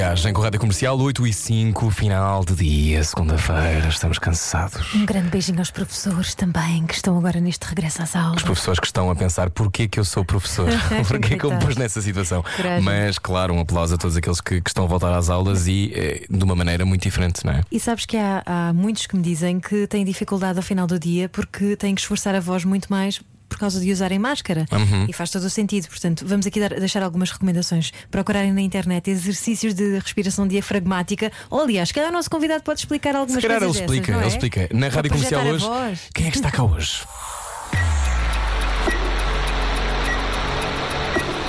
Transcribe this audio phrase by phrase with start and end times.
[0.00, 4.94] Viagem com a Rádio Comercial 8 e 5, final de dia, segunda-feira, estamos cansados.
[4.94, 8.38] Um grande beijinho aos professores também, que estão agora neste regresso às aulas.
[8.38, 10.70] Os professores que estão a pensar porquê que eu sou professor,
[11.06, 12.42] porquê que eu me pus nessa situação.
[12.82, 15.92] Mas, claro, um aplauso a todos aqueles que, que estão a voltar às aulas e
[15.94, 17.60] eh, de uma maneira muito diferente, não é?
[17.70, 20.98] E sabes que há, há muitos que me dizem que têm dificuldade ao final do
[20.98, 23.20] dia porque têm que esforçar a voz muito mais
[23.50, 24.64] por causa de usarem máscara.
[24.72, 25.04] Uhum.
[25.08, 25.88] E faz todo o sentido.
[25.88, 27.92] Portanto, vamos aqui dar- deixar algumas recomendações.
[28.10, 31.30] Procurarem na internet exercícios de respiração diafragmática.
[31.50, 34.12] Ou, aliás, se calhar o nosso convidado pode explicar algumas Se calhar ele coisas explica,
[34.12, 34.16] é?
[34.18, 34.68] ele explica.
[34.72, 37.02] Na Para Rádio Comercial hoje, quem é que está cá hoje?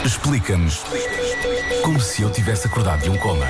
[0.05, 0.81] Explica-nos
[1.83, 3.45] como se eu tivesse acordado de um coma.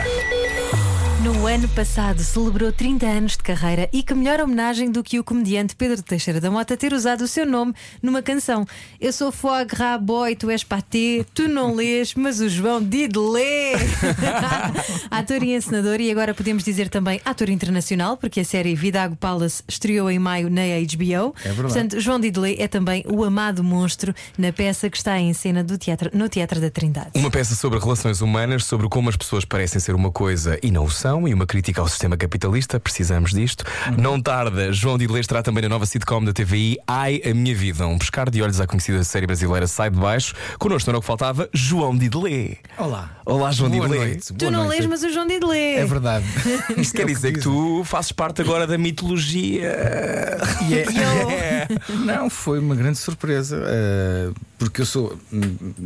[1.24, 5.24] No ano passado celebrou 30 anos de carreira e que melhor homenagem do que o
[5.24, 8.66] comediante Pedro Teixeira da Mota ter usado o seu nome numa canção.
[9.00, 13.20] Eu sou foie gras boy, tu és patê, tu não lês, mas o João Dide
[13.20, 13.74] lê.
[15.12, 19.62] ator e encenador, e agora podemos dizer também ator internacional, porque a série Vidago Palace
[19.68, 21.36] estreou em maio na HBO.
[21.44, 21.62] É verdade.
[21.62, 25.64] Portanto, João Dide lê é também o amado monstro na peça que está em cena
[25.64, 27.12] do teatro, no Teatro da Trindade.
[27.14, 30.86] Uma peça sobre relações humanas, sobre como as pessoas parecem ser uma coisa e não
[30.86, 32.80] o são, e uma crítica ao sistema capitalista.
[32.80, 33.64] Precisamos disto.
[33.98, 37.86] Não tarda, João Didlês terá também na nova sitcom da TVI Ai a Minha Vida.
[37.88, 40.34] Um pescar de olhos à conhecida série brasileira Sai de Baixo.
[40.59, 42.58] Connosco não era o que faltava, João Didlê.
[42.78, 43.09] Olá.
[43.26, 43.98] Olá, João Boa Didlê.
[44.06, 44.28] noite.
[44.28, 44.80] Tu boa não noite.
[44.80, 45.76] lês, mas o João Dide lê.
[45.76, 46.26] É verdade.
[46.78, 49.75] Isto quer dizer que tu fazes parte agora da mitologia.
[50.70, 51.68] E é-
[52.06, 53.62] Não, foi uma grande surpresa.
[53.66, 55.18] eh, porque eu sou,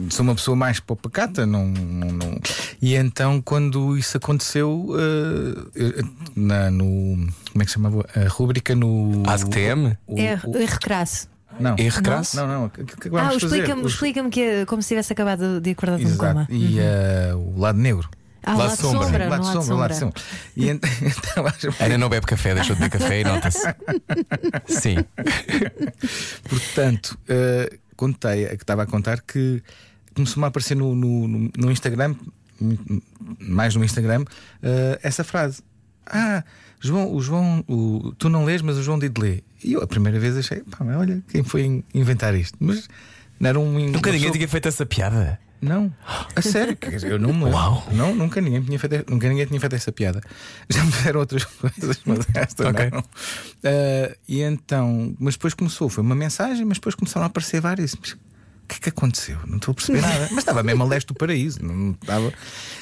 [0.10, 2.40] sou uma pessoa mais popacata, não, não, não-
[2.82, 5.15] E então, quando isso aconteceu, eh,
[6.36, 6.86] na, no.
[7.52, 8.06] Como é que se chamava?
[8.16, 9.24] A rúbrica no.
[9.28, 9.98] ASCTM?
[10.08, 11.28] o- É, o- é recrasso.
[11.60, 11.76] não.
[11.78, 12.36] Erro crasso?
[12.38, 12.70] Não, não.
[12.70, 12.82] Que
[13.18, 16.48] Ah, explica-me explica que é como se tivesse acabado de acordar de um coma.
[16.50, 18.10] E eh, o lado negro.
[18.48, 19.04] Ah, o Lado lado de sombra.
[19.08, 19.30] sombra.
[19.30, 20.22] lado sombra, lado sombra.
[20.56, 23.60] E ent- então, acho- Ana não bebe café, deixou de beber café e nota-se.
[24.68, 24.98] Sim.
[26.48, 29.64] Portanto, eh, contei, que estava a contar que
[30.16, 32.16] começou-me a aparecer no, no, no- Instagram,
[33.40, 34.26] mais no Instagram,
[34.62, 35.62] eh, essa frase.
[36.06, 36.44] Ah,
[36.80, 39.44] João, o João, o, tu não lês, mas o João Dide lê.
[39.64, 42.58] E eu a primeira vez achei, pá, olha, quem foi in- inventar isto?
[42.60, 42.88] Mas
[43.40, 43.72] não era um.
[43.72, 45.40] Nunca ninguém pessoa- tinha feito essa piada.
[45.62, 45.92] Não,
[46.36, 47.46] a sério, eu não me.
[47.46, 47.88] Uau.
[47.92, 50.22] Não, nunca ninguém, tinha feito, nunca ninguém tinha feito essa piada.
[50.70, 52.90] Já me fizeram outras coisas, mas esta Ok.
[52.92, 53.04] não.
[53.64, 57.96] Ah, e então, mas depois começou, foi uma mensagem, mas depois começaram a aparecer várias.
[58.00, 58.16] Mas
[58.66, 59.38] o que é que aconteceu?
[59.46, 60.28] Não estou a perceber nada.
[60.32, 61.64] Mas estava mesmo a leste do paraíso.
[61.64, 62.34] Não estava...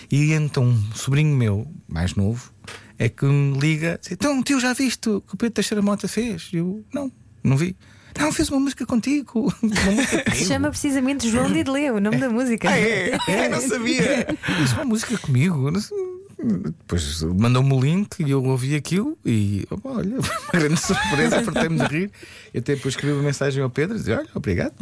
[0.09, 2.51] E então, um sobrinho meu, mais novo,
[2.97, 6.49] é que me liga: Então, tio, já viste o que o Pedro Teixeira Mota fez?
[6.53, 7.11] Eu, não,
[7.43, 7.75] não vi.
[8.19, 9.53] Não, fez uma música contigo.
[9.61, 12.69] Uma música Se chama precisamente João Didley, o nome da música.
[12.69, 14.03] É, é, não sabia.
[14.03, 14.27] É
[14.75, 15.71] uma música comigo.
[16.45, 21.79] Depois mandou-me o link e eu ouvi aquilo e opa, olha, uma grande surpresa, fartei-me
[21.79, 22.11] de rir.
[22.53, 24.73] E até depois escrevi uma mensagem ao Pedro e disse: Olha, obrigado.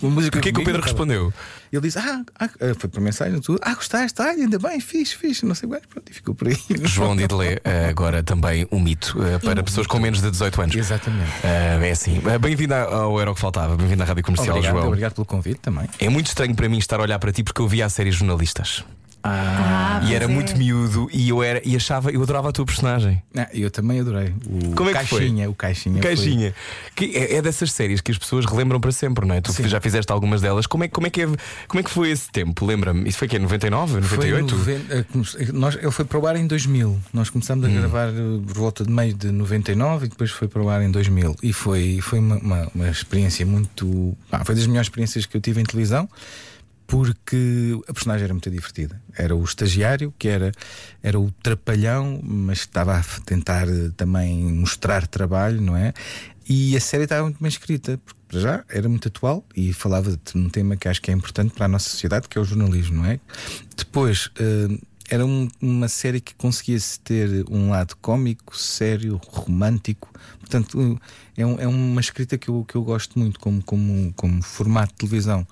[0.00, 0.92] Uma música Porquê que o comigo, Pedro tá bom.
[0.92, 1.34] respondeu?
[1.72, 3.58] Ele disse: Ah, ah, foi por mensagem, tudo.
[3.62, 4.20] Ah, gostaste?
[4.22, 5.44] Ah, ainda bem, fixe, fixe.
[5.44, 5.82] Não sei mais.
[5.86, 6.56] Pronto, e ficou por aí.
[6.84, 10.76] João Didlé, agora também um mito eh, para pessoas com menos de 18 anos.
[10.76, 11.30] Exatamente.
[11.42, 12.22] Ah, é assim.
[12.32, 14.86] Ah, Bem-vindo ao Era o que Faltava, bem-vindo à Rádio Comercial, Obrigado, João.
[14.88, 15.88] obrigado pelo convite também.
[15.98, 18.10] É muito estranho para mim estar a olhar para ti porque eu via a série
[18.10, 18.84] Jornalistas.
[19.22, 20.28] Ah, e pois era é.
[20.28, 23.20] muito miúdo e eu era e achava, eu adorava a tua personagem.
[23.36, 24.32] Ah, eu também adorei.
[24.46, 25.18] O Como é que foi?
[25.20, 26.00] Caixinha, o Caixinha.
[26.00, 26.54] foi- Caixinha.
[26.94, 29.40] Que é, é dessas séries que as pessoas relembram para sempre, não é?
[29.40, 29.68] Tu Sim.
[29.68, 30.66] já fizeste algumas delas.
[30.66, 32.64] Como é, como é, que, é, como é que foi esse tempo?
[32.64, 33.08] Lembra-me?
[33.08, 34.56] Isso foi que é 99, Foi 98?
[34.56, 36.98] noven- eh, come- nós, ele foi para o ar em 2000.
[37.12, 38.12] Nós começámos a gravar eh,
[38.46, 41.36] por volta de meio de 99 e depois foi para o ar em 2000.
[41.42, 44.16] E foi, foi uma, uma, uma experiência muito.
[44.30, 46.08] pá, foi das melhores experiências que eu tive em televisão.
[46.88, 48.98] Porque a personagem era muito divertida.
[49.14, 50.50] Era o estagiário, que era,
[51.02, 55.92] era o trapalhão, mas estava a tentar eh, também mostrar trabalho, não é?
[56.48, 60.10] E a série estava muito bem escrita, porque para já era muito atual e falava
[60.12, 62.44] de um tema que acho que é importante para a nossa sociedade, que é o
[62.44, 63.20] jornalismo, não é?
[63.76, 64.78] Depois eh,
[65.10, 70.10] era um- uma série que conseguia ter um lado cómico, sério, romântico.
[70.40, 70.98] Portanto,
[71.36, 74.98] é, é uma escrita que eu, que eu gosto muito como, como, como formato de
[75.00, 75.46] televisão.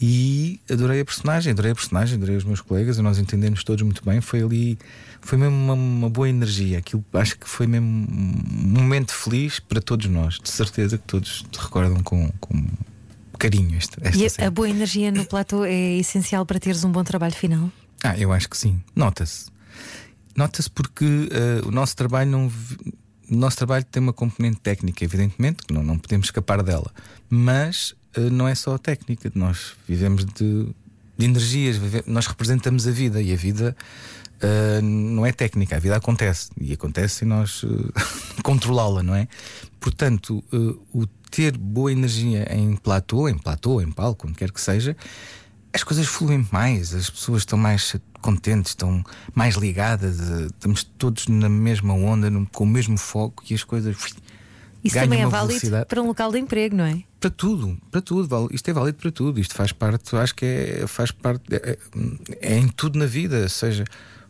[0.00, 3.82] E adorei a personagem, adorei a personagem, adorei os meus colegas, e nós entendemos todos
[3.82, 4.20] muito bem.
[4.22, 4.78] Foi ali,
[5.20, 6.78] foi mesmo uma, uma boa energia.
[6.78, 10.38] Aquilo acho que foi mesmo um momento feliz para todos nós.
[10.42, 12.64] De certeza que todos te recordam com, com
[13.38, 14.48] carinho esta, esta E a- série.
[14.48, 17.70] a boa energia no platô é essencial para teres um bom trabalho final.
[18.02, 18.80] Ah, eu acho que sim.
[18.96, 19.50] Nota-se.
[20.34, 22.46] Nota-se porque eh, o nosso trabalho não.
[23.30, 26.90] O nosso trabalho tem uma componente técnica, evidentemente, que não, não podemos escapar dela.
[27.28, 27.94] Mas
[28.30, 29.30] não é só a técnica.
[29.34, 30.68] Nós vivemos de,
[31.16, 33.76] de energias, vive- nós representamos a vida e a vida
[34.40, 36.50] eh, não é técnica, a vida acontece.
[36.60, 38.02] E acontece e nós eh,
[38.42, 39.28] controlá-la, não é?
[39.78, 40.56] Portanto, eh,
[40.92, 44.96] o ter boa energia em platô, em platô, em palco, onde quer que seja,
[45.72, 51.28] as coisas fluem mais, as pessoas estão mais contentes, estão mais ligadas, eh, estamos todos
[51.28, 53.96] na mesma onda, com o mesmo foco e as coisas
[54.82, 55.86] Isso também é válido velocidade.
[55.86, 57.04] para um local de emprego, não é?
[57.20, 60.86] Para tudo, para tudo, isto é válido para tudo, isto faz parte, acho que é,
[60.86, 61.78] faz parte, é,
[62.40, 63.84] é em tudo na vida, seja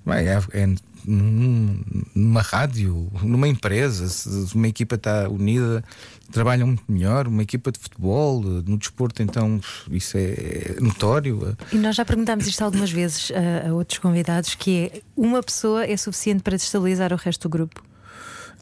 [0.04, 0.66] bem, é, é
[1.06, 1.82] num-
[2.14, 5.84] numa rádio, numa empresa, se uma equipa está unida,
[6.32, 9.60] trabalham muito melhor, uma equipa de futebol, no desporto, então
[9.90, 11.56] isso é notório.
[11.72, 15.84] E nós já perguntámos isto algumas vezes a, a outros convidados: que é uma pessoa
[15.86, 17.82] é suficiente para destabilizar o resto do grupo.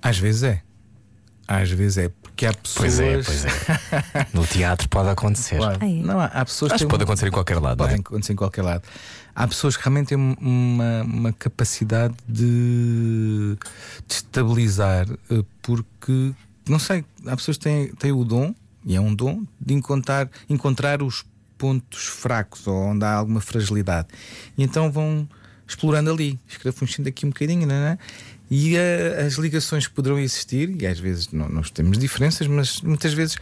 [0.02, 0.62] Às vezes é.
[1.46, 2.94] Às vezes é, porque há pessoas.
[2.96, 4.26] Pois é, pois é.
[4.32, 5.56] No teatro pode acontecer.
[5.56, 5.78] Claro.
[6.04, 8.00] Não, há, há pessoas Acho que pode uma- acontecer em qualquer lado, não Podem é?
[8.00, 8.84] acontecer em qualquer lado.
[9.34, 13.56] Há pessoas que realmente têm uma, uma capacidade de,
[14.06, 16.32] de estabilizar, eh, porque,
[16.68, 18.54] não sei, há pessoas que têm, têm o dom,
[18.84, 21.24] e é um dom, de encontrar, encontrar os
[21.56, 24.06] pontos fracos ou onde há alguma fragilidade.
[24.56, 25.28] E então vão
[25.66, 27.98] explorando ali, escrafunchindo aqui um bocadinho, não é?
[28.50, 32.80] E eh, as ligações que poderão existir, e às vezes não, nós temos diferenças, mas
[32.80, 33.36] muitas vezes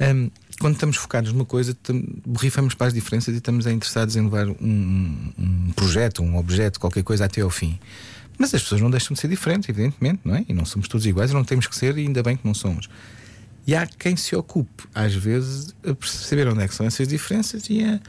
[0.00, 0.30] hum,
[0.60, 1.76] quando estamos focados numa coisa,
[2.24, 7.02] borrifamos para as diferenças e estamos interessados em levar um, um projeto, um objeto, qualquer
[7.02, 7.78] coisa até ao fim.
[8.38, 10.44] Mas as pessoas não deixam de ser diferentes, evidentemente, não é?
[10.48, 12.88] E não somos todos iguais, não temos que ser, e ainda bem que não somos.
[13.66, 17.64] E há quem se ocupe, às vezes, a perceber onde é que são essas diferenças
[17.68, 18.00] e a.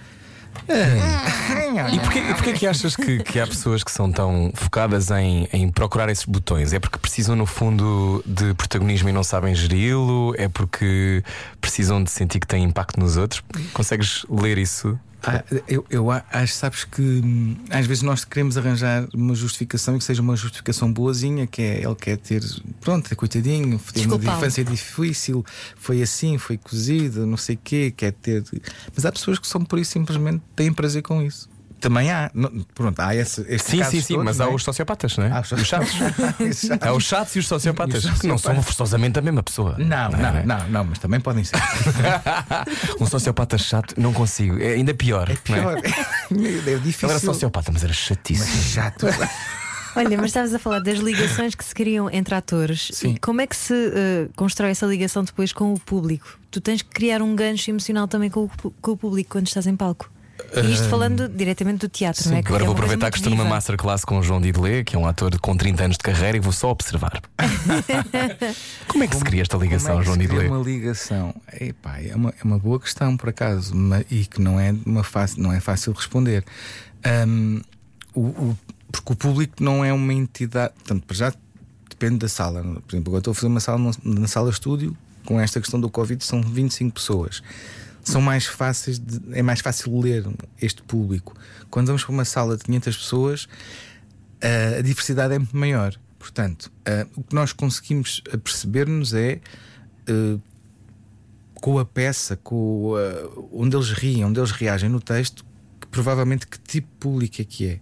[0.69, 5.47] a- E porquê, porquê que achas que, que há pessoas que são tão focadas em,
[5.51, 6.71] em procurar esses botões?
[6.73, 10.33] É porque precisam, no fundo, de protagonismo e não sabem geri-lo?
[10.38, 11.23] É porque
[11.59, 13.44] precisam de sentir que têm impacto nos outros?
[13.73, 14.97] Consegues ler isso?
[15.25, 15.41] Ah,
[15.89, 20.21] eu, acho, sabes que hum, às vezes nós queremos arranjar uma justificação e que seja
[20.21, 22.43] uma justificação boazinha, que é ele quer ter,
[22.81, 25.45] pronto, é coitadinho, teve uma infância difícil,
[25.77, 28.43] foi assim, foi cozido, não sei o quê, quer ter.
[28.93, 31.52] Mas há pessoas que são por isso simplesmente têm prazer com isso.
[31.83, 34.56] Também há, não- pronto, há esse, estes Sim, sim, sim, todos, mas não há é?
[34.56, 35.31] os sociopatas, não é?
[35.33, 35.91] Há os os chatos.
[36.80, 39.75] Há os chatos e os sociopatas, E os que não são forçosamente a mesma pessoa.
[39.77, 40.45] Não, não, é?
[40.45, 41.57] não, não, mas também podem ser.
[43.01, 44.57] Um sociopata chato, não consigo.
[44.62, 45.30] É ainda pior.
[45.30, 45.77] É não pior.
[46.31, 47.09] É, difícil.
[47.09, 48.47] Ele era sociopata, mas era chatíssimo.
[48.56, 49.06] Mas chato.
[49.95, 52.89] Olha, mas estavas a falar das ligações que se criam entre atores.
[52.94, 53.12] Sim.
[53.12, 56.39] E como é que se eh, constrói essa ligação depois com o público?
[56.50, 59.68] Tu tens que criar um gancho emocional também com o, com o público quando estás
[59.68, 60.09] em palco.
[60.56, 62.39] E isto falando diretamente do teatro, não é?
[62.39, 65.06] Agora é vou aproveitar que estou numa masterclass com o João Didelé, que é um
[65.07, 67.21] ator com 30 anos de carreira, e vou só observar.
[68.88, 70.56] Como é que se cria esta ligação, Como é que João se cria Didelé?
[70.57, 71.35] uma ligação?
[71.59, 73.74] Epá, é, uma, é uma boa questão, por acaso,
[74.09, 76.44] e que não é, uma fácil, não é fácil responder.
[77.03, 77.62] Ahm,
[78.13, 78.57] o, o-
[78.91, 80.74] porque o público não é uma entidade.
[80.75, 81.33] Portanto, para já
[81.89, 82.62] depende da sala.
[82.62, 84.95] Por exemplo, agora estou a fazer uma sala na, na sala estúdio
[85.25, 87.41] com esta questão do Covid, são 25 pessoas.
[88.03, 90.25] São mais fáceis de, é mais fácil ler
[90.61, 91.35] este público.
[91.69, 93.47] Quando vamos para uma sala de 500 pessoas,
[94.78, 95.95] a diversidade é muito maior.
[96.19, 99.39] Portanto, ah, o que nós conseguimos perceber-nos é
[101.56, 102.94] com a peça, com
[103.54, 105.45] onde eles riem, onde eles reagem no texto,
[105.80, 107.80] que provavelmente que tipo de público é que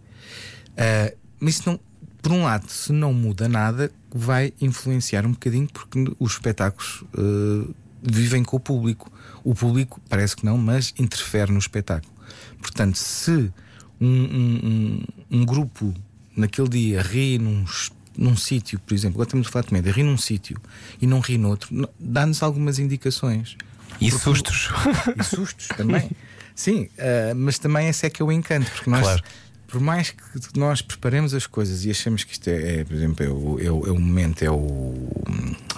[0.78, 1.16] é.
[1.40, 1.80] Mas isso não,
[2.22, 7.04] por um lado, se não muda nada, vai influenciar um bocadinho porque os espetáculos
[8.04, 9.12] vivem com o público.
[9.44, 12.12] O público parece que não, mas interfere no espetáculo.
[12.62, 13.52] Portanto, se
[14.00, 15.94] um, um- um- grupo
[16.36, 17.66] naquele dia ri num,
[18.18, 20.58] num sítio, por exemplo, agora estamos a falar de comédia, ri num sítio
[21.02, 23.58] e não ri noutro, dá-nos algumas indicações.
[24.00, 24.70] E sustos.
[25.20, 26.10] E sustos também.
[26.56, 29.24] Sim, ah, mas também esse é que é o encanto, porque nós, Claro.
[29.72, 33.26] Por mais que nós preparemos as coisas e achemos que isto é, é, por exemplo,
[33.26, 35.08] é o, é o- é o momento, é o,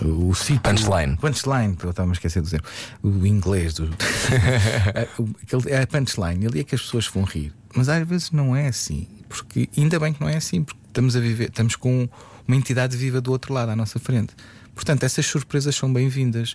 [0.01, 0.59] o sítio.
[0.61, 1.15] Punchline.
[1.17, 2.61] Punchline, eu estava a esquecer de dizer.
[3.03, 3.75] O inglês.
[3.75, 3.85] Do,
[5.19, 7.53] o- aquele- é a punchline, ali é que as pessoas vão rir.
[7.75, 9.07] Mas às vezes não é assim.
[9.29, 12.07] Porque ainda bem que não é assim, porque estamos a viver, estamos com
[12.47, 14.33] uma entidade viva do outro lado à nossa frente.
[14.75, 16.53] Portanto, essas surpresas são bem-vindas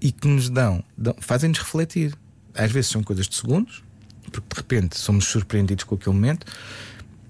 [0.00, 2.14] e que nos dão, dão- fazem-nos refletir.
[2.54, 3.82] Às vezes são coisas de segundos,
[4.30, 6.46] porque de repente somos surpreendidos com aquele momento.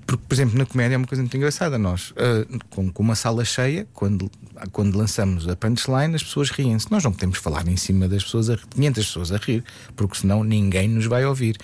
[0.06, 1.76] Porque, por exemplo, na comédia é uma coisa muito engraçada.
[1.76, 4.30] Nós, uh, com, com, uma sala cheia, quando,
[4.70, 6.90] quando lançamos a punchline, as pessoas riem-se.
[6.92, 9.64] Nós não podemos falar em cima das pessoas, a, 500 pessoas a rir,
[9.96, 11.58] porque senão ninguém nos vai ouvir.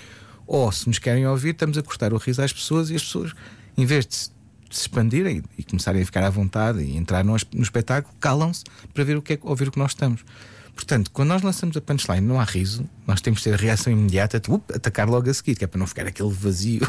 [0.45, 3.33] Ou se nos querem ouvir, estamos a cortar o riso às pessoas e as pessoas,
[3.79, 4.31] em vez de se,
[4.69, 8.65] de se expandirem e começarem a ficar à vontade e entrar no, no espetáculo, calam-se
[8.93, 10.25] para ver o que é, ouvir o que nós estamos.
[10.75, 13.93] Portanto, quando nós lançamos a punchline, não há riso, nós temos de ter a reação
[13.93, 16.81] imediata, de, up, atacar logo a seguir, que é para não ficar aquele vazio.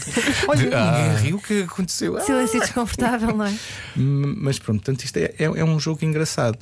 [0.48, 1.08] Olha, ah.
[1.08, 2.18] ninguém riu, o que aconteceu?
[2.24, 2.64] Silêncio ah.
[2.64, 3.54] desconfortável, não é?
[3.94, 6.58] Mas pronto, portanto, isto é, é, é, um jogo engraçado.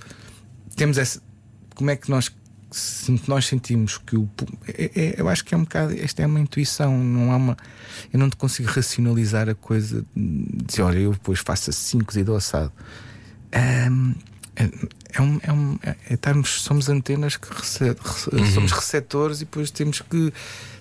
[0.74, 1.22] Temos essa.
[1.74, 2.30] Como é que nós.
[3.28, 4.28] Nós sentimos que o.
[4.66, 5.94] É, é, eu acho que é um bocado.
[5.96, 7.56] Esta é uma intuição, não há uma.
[8.12, 12.34] Eu não te consigo racionalizar a coisa de dizer, olha, eu depois faço assim cozido
[12.34, 12.72] assado.
[14.56, 14.68] É,
[15.14, 17.96] é, um, é, um, é, é estarmos, somos antenas que rece,
[18.32, 18.46] uhum.
[18.52, 20.32] somos receptores e depois temos que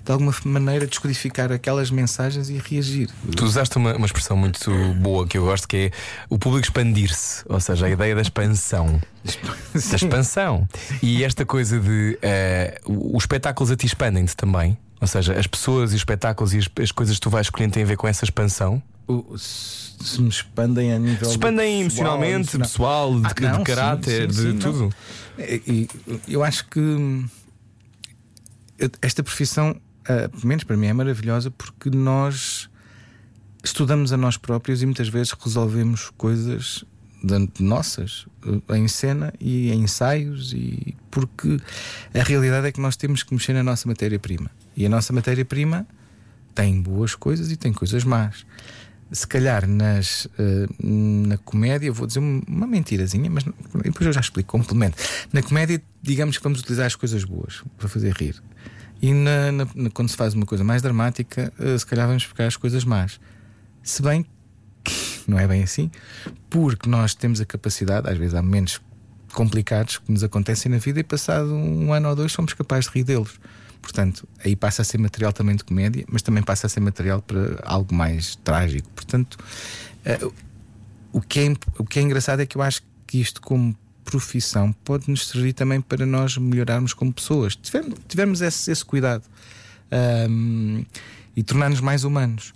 [0.05, 3.09] de alguma maneira descodificar aquelas mensagens e reagir.
[3.35, 5.91] Tu usaste uma, uma expressão muito boa que eu gosto que é
[6.29, 9.01] o público expandir-se, ou seja, a ideia da expansão.
[9.23, 9.39] Sim.
[9.89, 10.67] Da expansão.
[11.01, 12.19] E esta coisa de
[12.85, 14.77] uh, os espetáculos a ti expandem-te também.
[14.99, 17.73] Ou seja, as pessoas e os espetáculos e as, as coisas que tu vais escolhendo
[17.73, 18.81] têm a ver com essa expansão?
[19.27, 21.25] Se me expandem a nível.
[21.25, 24.93] Se expandem emocionalmente, pessoal, de, ah, não, de caráter, sim, sim, de sim, tudo.
[25.37, 25.89] É, e,
[26.27, 27.25] eu acho que
[29.01, 32.69] esta profissão, uh, pelo menos para mim, é maravilhosa porque nós
[33.63, 36.83] estudamos a nós próprios e muitas vezes resolvemos coisas
[37.59, 41.57] nossas eh, em cena e em ensaios e porque
[42.13, 45.87] a realidade é que nós temos que mexer na nossa matéria-prima e a nossa matéria-prima
[46.53, 48.45] tem boas coisas e tem coisas más
[49.11, 54.57] se calhar nas, uh, na comédia, vou dizer uma mentirazinha, mas depois eu já explico,
[54.57, 54.97] complemento.
[55.31, 58.41] Na comédia, digamos que vamos utilizar as coisas boas para fazer rir.
[59.01, 62.45] E na, na, quando se faz uma coisa mais dramática, uh, se calhar vamos buscar
[62.45, 63.19] as coisas más.
[63.81, 64.25] Se bem
[64.83, 64.93] que
[65.27, 65.91] não é bem assim,
[66.49, 68.81] porque nós temos a capacidade, às vezes há momentos
[69.33, 72.99] complicados que nos acontecem na vida, e passado um ano ou dois somos capazes de
[72.99, 73.39] rir deles.
[73.83, 77.21] Portanto, aí passa a ser material também de comédia, mas também passa a ser material
[77.21, 78.89] para algo mais trágico.
[78.95, 79.37] Portanto,
[80.05, 80.33] uh,
[81.11, 84.73] o, que é, o que é engraçado é que eu acho que isto, como profissão,
[84.85, 87.57] pode nos servir também para nós melhorarmos como pessoas.
[87.57, 89.23] Tivermos, tivermos esse, esse cuidado
[90.29, 90.85] um,
[91.35, 92.53] e tornar-nos mais humanos.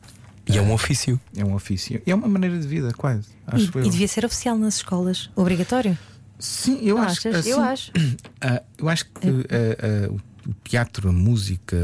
[0.47, 1.19] E é um ofício.
[1.35, 2.01] É um ofício.
[2.07, 3.27] E é uma maneira de vida, quase.
[3.45, 5.97] Acho e, e devia ser oficial nas escolas, obrigatório?
[6.39, 7.27] Sim, eu acho.
[7.27, 7.35] Achas?
[7.35, 7.91] Assim, eu acho.
[7.91, 11.77] Uh, eu acho que uh, uh, o teatro, a música,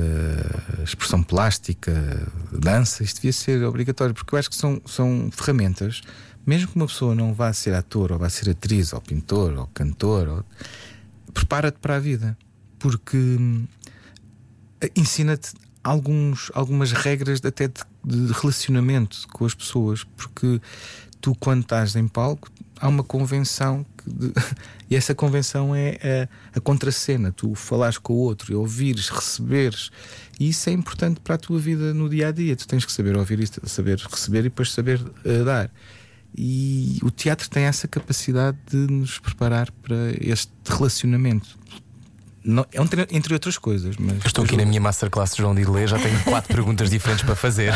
[0.79, 1.91] a expressão plástica,
[2.53, 6.01] a dança, isto devia ser obrigatório, porque eu acho que são, são ferramentas,
[6.46, 9.67] mesmo que uma pessoa não vá ser ator, ou vá ser atriz, ou pintor, ou
[9.67, 10.46] cantor, ou...
[11.34, 12.38] prepara-te para a vida,
[12.79, 13.67] porque hum,
[14.96, 15.53] ensina-te
[15.84, 20.62] alguns, algumas regras até de, de relacionamento com as pessoas, porque
[21.20, 24.31] tu, quando estás em palco, há uma convenção de,
[24.89, 29.89] e essa convenção é a, a contracena, tu falares com o outro, e ouvires, receberes,
[30.39, 32.55] e isso é importante para a tua vida no dia a dia.
[32.55, 35.72] Tu tens que saber ouvir e saber receber e depois saber uh, dar.
[36.36, 41.57] E o teatro tem essa capacidade de nos preparar para este relacionamento.
[42.43, 43.95] Não, é entre outras coisas.
[43.97, 47.23] Mas estou aqui na minha masterclass de João de Ilê, já tenho quatro perguntas diferentes
[47.23, 47.73] para fazer.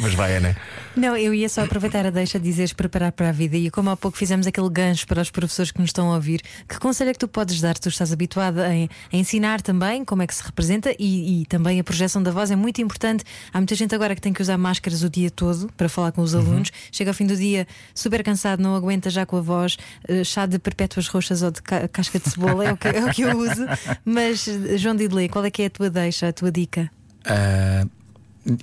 [0.00, 0.56] mas vai, Ana.
[0.96, 3.56] Não, eu ia só aproveitar a deixa de dizeres preparar para a vida.
[3.56, 6.42] E como há pouco fizemos aquele gancho para os professores que nos estão a ouvir,
[6.68, 7.78] que conselho é que tu podes dar?
[7.78, 11.78] Tu estás habituado a, a ensinar também como é que se representa e, e, também
[11.78, 13.24] a projeção da voz é muito importante.
[13.52, 16.22] Há muita gente agora que tem que usar máscaras o dia todo para falar com
[16.22, 16.40] os uhum.
[16.40, 16.70] alunos.
[16.90, 19.76] Chega ao fim do dia super cansado, não aguenta já com a voz,
[20.08, 23.04] uh, chá de perpétuas roxas ou de ca casca de cebola é o que, é
[23.04, 23.64] o que eu uso.
[24.04, 26.90] Mas, João Didley, qual é que é a tua deixa, a tua dica?
[27.26, 27.90] Uh,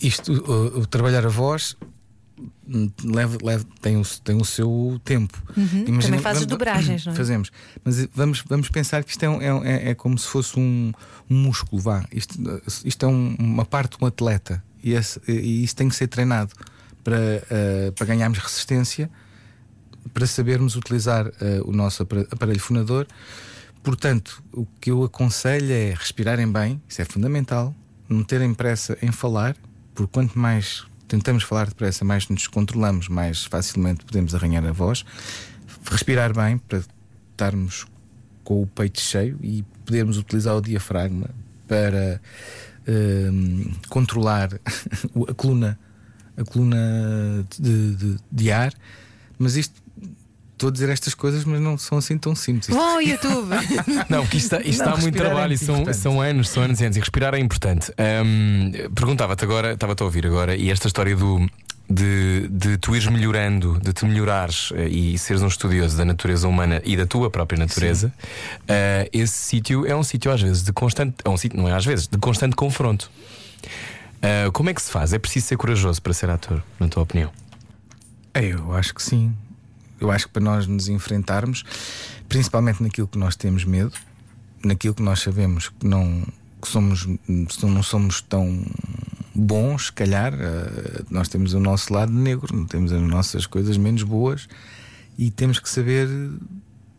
[0.02, 1.76] isto, o, o, trabalhar a voz
[3.04, 5.42] leva, leva, tem, o, tem o seu tempo.
[5.56, 7.16] Uhum, Imagina, também fazes vamos, dobragens, não é?
[7.16, 7.52] Fazemos,
[7.84, 9.28] mas vamos, vamos pensar que isto é,
[9.64, 10.92] é, é como se fosse um,
[11.30, 12.06] um músculo, vá.
[12.12, 12.38] Isto,
[12.84, 16.08] isto é um, uma parte de um atleta e, esse, e isso tem que ser
[16.08, 16.52] treinado
[17.04, 19.10] para, uh, para ganharmos resistência,
[20.14, 21.32] para sabermos utilizar uh,
[21.66, 23.08] o nosso aparelho fonador
[23.84, 27.74] Portanto, o que eu aconselho é respirarem bem, isso é fundamental,
[28.10, 29.56] não terem pressa em falar,
[29.94, 35.06] porque quanto mais tentamos falar depressa, mais nos controlamos, mais facilmente podemos arranhar a voz.
[35.90, 36.84] Respirar bem para
[37.32, 37.88] estarmos
[38.44, 41.30] com o peito cheio e podermos utilizar o diafragma
[41.68, 42.22] para
[42.88, 44.50] um, controlar
[45.28, 45.80] a coluna,
[46.36, 48.74] a coluna de, de, de ar.
[49.40, 49.82] Mas isto
[50.58, 52.76] estou a dizer estas coisas, mas não são assim tão simples.
[52.76, 53.50] Bom, YouTube!
[54.10, 56.86] não, porque isto, isto não, muito trabalho é e são, são anos, são anos e
[56.86, 56.98] anos.
[56.98, 57.94] E respirar é importante.
[58.26, 61.48] Um, Perguntava-te agora, estava-te a ouvir agora, e esta história do
[61.90, 66.46] de, de tu ires melhorando, de te melhorares eh, e seres um estudioso da natureza
[66.46, 68.12] humana e da tua própria natureza,
[68.68, 71.16] eh, esse sítio é um sítio às vezes de constante.
[71.24, 73.10] É um sítio, não é às vezes, de constante confronto.
[74.22, 75.14] Eh, como é que se faz?
[75.14, 77.32] É preciso ser corajoso para ser ator, na tua opinião?
[78.34, 79.34] É, Eu acho que sim.
[80.00, 81.64] Eu acho que para nós nos enfrentarmos,
[82.28, 83.94] principalmente naquilo que nós temos medo,
[84.64, 86.26] naquilo que nós sabemos que não
[86.62, 87.08] que somos
[87.64, 88.66] não somos tão
[89.34, 94.02] bons, se calhar, eh, nós temos o nosso lado negro, temos as nossas coisas menos
[94.02, 94.48] boas
[95.18, 96.08] e temos que saber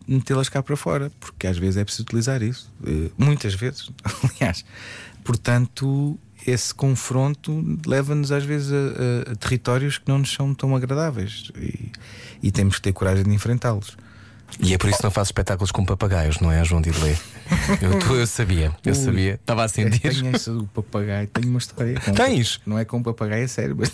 [0.07, 3.91] metê-las cá para fora, porque às vezes é preciso utilizar isso, eh, muitas vezes,
[4.23, 4.65] aliás.
[5.25, 10.75] Portanto, esse confronto leva-nos às vezes a, a- a territórios que não nos são tão
[10.75, 11.91] agradáveis e,
[12.43, 13.97] e temos que ter coragem de enfrentá-los.
[14.61, 17.17] E é por isso que não fazes espetáculos com papagaios, não é, João Didelé?
[17.81, 18.99] Eu, eu sabia, eu Ui.
[18.99, 20.01] sabia, estava a sentir.
[20.01, 21.99] tenho essa do papagaio, tenho uma história.
[22.01, 22.61] com- Tens?
[22.67, 23.91] Não é com papagaio, é sério, mas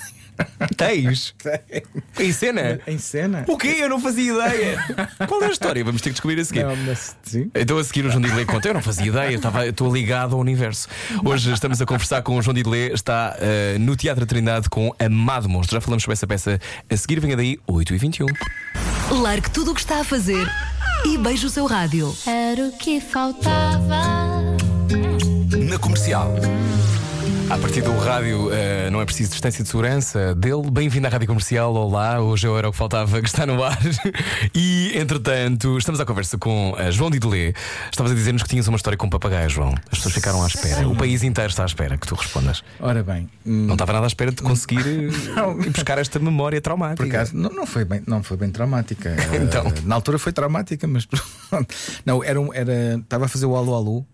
[0.76, 1.34] Tens?
[2.18, 2.80] Em cena?
[2.88, 3.44] em cena.
[3.46, 3.76] O quê?
[3.78, 4.84] Eu não fazia ideia.
[5.28, 5.84] Qual é a história?
[5.84, 6.64] Vamos ter que descobrir a seguir.
[6.64, 7.50] Não, mas sim.
[7.54, 8.66] Então a seguir o João Didelé conta.
[8.68, 10.88] Eu não fazia ideia, eu estava- estou ligado ao universo.
[11.24, 15.48] Hoje estamos a conversar com o João Didelé, está eh, no Teatro Trindade com Amado
[15.48, 15.76] Monstro.
[15.76, 18.26] Já falamos sobre essa peça a seguir, venha daí 8h21.
[19.10, 20.43] Largue tudo o que está a fazer
[21.04, 22.14] e beije o seu rádio.
[22.26, 24.02] Era o que faltava.
[25.68, 26.34] Na comercial.
[27.54, 30.68] A partir do rádio eh, não é preciso distância de segurança dele.
[30.72, 31.72] Bem-vindo à Rádio Comercial.
[31.72, 33.78] Olá, hoje era o que faltava que está no ar.
[34.52, 37.52] E entretanto, estamos à conversa com a João Didelé.
[37.92, 39.72] Estavas a dizer-nos que tinhas uma história com papagaio, João.
[39.90, 40.88] As pessoas ficaram à espera.
[40.88, 42.64] O país inteiro está à espera que tu respondas.
[42.80, 47.04] Ora bem, hum, Não estava nada à espera de conseguir eh, buscar esta memória traumática.
[47.04, 49.14] por acaso não, não, foi bem, não foi bem traumática.
[49.40, 49.68] Então.
[49.68, 51.06] Eh, na altura foi traumática, mas
[52.04, 54.04] não, era, um- era, estava a fazer o Alô Alô,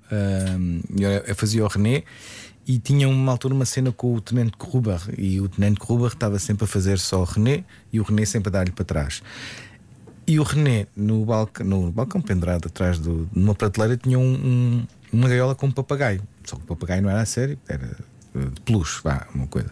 [0.99, 2.03] eu, eu fazia o René.
[2.73, 6.39] E tinha uma altura uma cena com o Tenente Gruber E o Tenente Gruber estava
[6.39, 9.23] sempre a fazer só o René E o René sempre a dar-lhe para trás
[10.27, 14.87] E o René, no balcão, no balcão pendurado atrás do, numa prateleira, tinha um- um-
[15.13, 16.23] uma gaiola com um papagaio.
[16.45, 17.97] Só que o papagaio não era a sério, era
[18.37, 19.71] eh, de peluche, vá, uma coisa.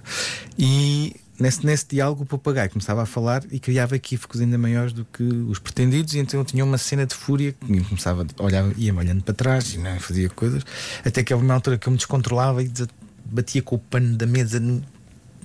[0.58, 5.04] E nesse, nesse diálogo o papagaio começava a falar e criava equívocos ainda maiores do
[5.04, 8.98] que os pretendidos, e então tinha uma cena de fúria que começava a olhar, ia-me
[8.98, 10.64] olhando para trás e não fazia coisas,
[11.04, 12.70] até que houve uma altura que eu me descontrolava e
[13.24, 14.60] batia com o pano da mesa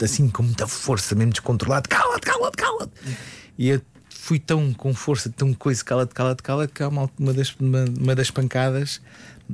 [0.02, 2.94] assim com muita força, mesmo descontrolado, cala-te, cala-te, cala-te.
[3.58, 7.56] E eu fui tão com força, tão coisa, cala-te, cala-te, cala-te, que uma, uma, das,
[7.60, 9.02] uma, uma das pancadas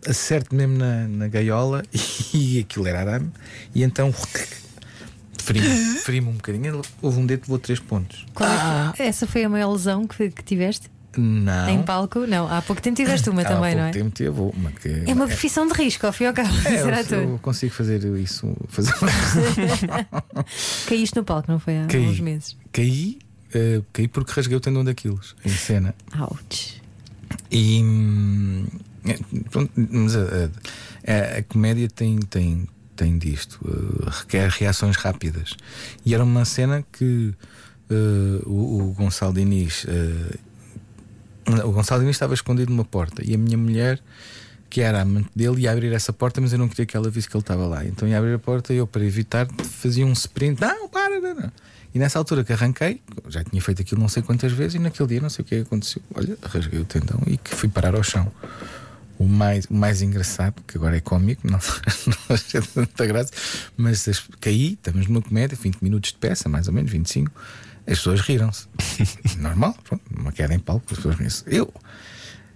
[0.08, 1.84] acerto mesmo na, na gaiola
[2.34, 3.32] e aquilo era arame,
[3.73, 4.13] e então
[5.54, 6.82] feri-me feri um bocadinho.
[7.02, 8.26] Houve um dedo que levou três pontos.
[8.34, 10.90] Qual é que- Essa foi a maior lesão que, que tiveste?
[11.18, 11.68] Não.
[11.70, 12.20] Em palco?
[12.28, 13.92] Não, há pouco tempo tiveste uma Há também, pouco não é?
[13.92, 17.14] tempo teve uma que É uma profissão de risco, ao fim e ao cabo, É,
[17.16, 18.56] eu, eu consigo fazer isso.
[18.68, 18.94] Fazer...
[20.88, 22.08] Caíste no palco, não foi há Caí.
[22.08, 22.56] uns meses?
[22.72, 23.18] caí,
[23.54, 25.96] eh, caí porque rasguei o tendão daqueles em cena.
[26.20, 26.80] Ouch.
[27.52, 28.68] E hum,
[29.06, 29.18] é,
[29.50, 30.22] pronto, mas a,
[31.08, 32.68] a- a comédia tem, tem,
[33.00, 35.56] tem disto, eh, requer reações rápidas.
[36.06, 37.34] E era uma cena que
[37.90, 39.86] eh, o, o Gonçalo Diniz.
[39.88, 40.38] eh,
[41.64, 44.02] o Gonçalo Diniz estava escondido numa porta e a minha mulher,
[44.70, 47.30] que era amante dele, ia abrir essa porta, mas eu não queria que ela visse
[47.30, 47.86] que ele estava lá.
[47.86, 50.60] Então ia abrir a porta e eu, para evitar, fazia um sprint.
[50.60, 51.52] Não, para, não, não.
[51.96, 55.08] E nessa altura que arranquei, já tinha feito aquilo não sei quantas vezes, e naquele
[55.08, 56.02] dia não sei o que é aconteceu.
[56.14, 58.30] Olha, rasguei o tendão e que fui parar ao chão.
[59.20, 61.60] O mais, o mais engraçado, que agora é cómico, não,
[62.08, 63.32] não achei tanta graça,
[63.78, 67.30] mas as- caí, estamos numa comédia, 20 minutos de peça, mais ou menos, 25.
[67.86, 68.68] As pessoas riram-se.
[69.38, 71.44] Normal, pronto, uma queda em palco, as pessoas riram-se.
[71.48, 71.72] Eu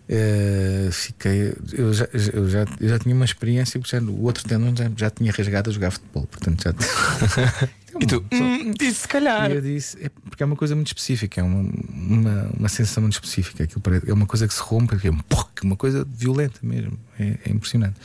[0.08, 1.54] eh, fiquei.
[1.74, 4.90] Eu já, eu, já, eu já tinha uma experiência, porque já, o outro tendão já,
[4.96, 6.74] já tinha rasgado a jogar futebol, portanto já.
[8.00, 9.52] E tu, hum, disse se calhar.
[9.52, 13.02] E eu disse, é porque é uma coisa muito específica, é uma, uma, uma sensação
[13.02, 13.64] muito específica.
[13.64, 15.20] Aquilo parece- é uma coisa que se rompe, é um
[15.64, 16.98] uma coisa violenta mesmo.
[17.20, 17.96] É, é impressionante.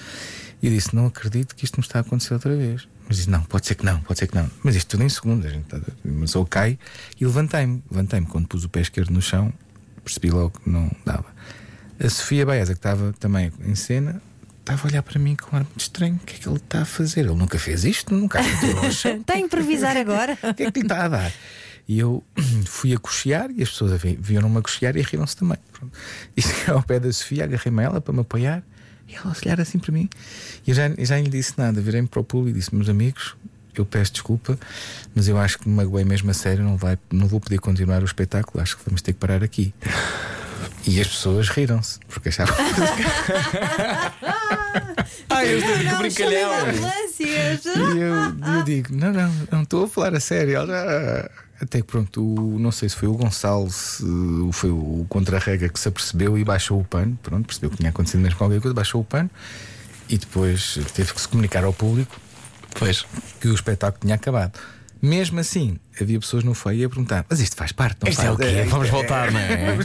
[0.63, 2.87] E eu disse, não acredito que isto me está a acontecer outra vez.
[3.07, 4.51] Mas disse, não, pode ser que não, pode ser que não.
[4.63, 6.79] Mas isto tudo em segundos, a gente está, mas eu cai
[7.19, 7.83] e levantei-me.
[7.91, 9.53] Levantei-me quando pus o pé esquerdo no chão,
[10.05, 11.27] percebi logo que não dava.
[11.99, 14.21] A Sofia Baeza, que estava também em cena,
[14.75, 16.15] estava a olhar para mim com um ar muito estranho.
[16.17, 17.21] O que é que ele está a fazer?
[17.21, 18.41] Ele nunca fez isto, nunca.
[18.41, 20.39] Está a improvisar agora?
[20.43, 21.33] O que é que lhe está a dar?
[21.89, 22.23] E eu
[22.67, 25.59] fui a cochear e as pessoas vi- viram-me a cochear e riram-se também.
[25.73, 25.93] Pronto.
[26.37, 28.63] E cheguei ao pé da Sofia, agarrei-me a ela para me apoiar
[29.09, 30.09] e ela olhar assim para mim.
[30.67, 32.89] E eu já, eu já lhe disse nada, virei-me para o público e disse: Meus
[32.91, 33.35] amigos,
[33.75, 34.59] eu peço desculpa,
[35.15, 38.03] mas eu acho que me magoei mesmo a sério, não, vai, não vou poder continuar
[38.03, 39.73] o espetáculo, acho que vamos ter que parar aqui.
[40.87, 42.55] E as pessoas riram-se, porque achavam
[45.31, 46.51] Ai, eu estou Não, brincalhão.
[47.21, 50.59] E eu, eu digo: Não, não, não estou a falar a sério.
[51.61, 54.05] Até que pronto, o- não sei se foi o Gonçalo, se
[54.53, 57.19] foi o contra-rega que se apercebeu e baixou o pano.
[57.23, 59.29] Pronto, percebeu que tinha acontecido mesmo qualquer coisa, baixou o pano
[60.09, 62.15] e depois teve que se comunicar ao público
[62.79, 63.05] Pois.
[63.41, 64.59] que o espetáculo tinha acabado.
[65.03, 68.25] Mesmo assim, havia pessoas no feio a perguntar: Mas isto faz parte, não Isto é
[68.27, 68.35] faz?
[68.35, 68.47] o quê?
[68.63, 69.79] isto Vamos é- voltar, não é?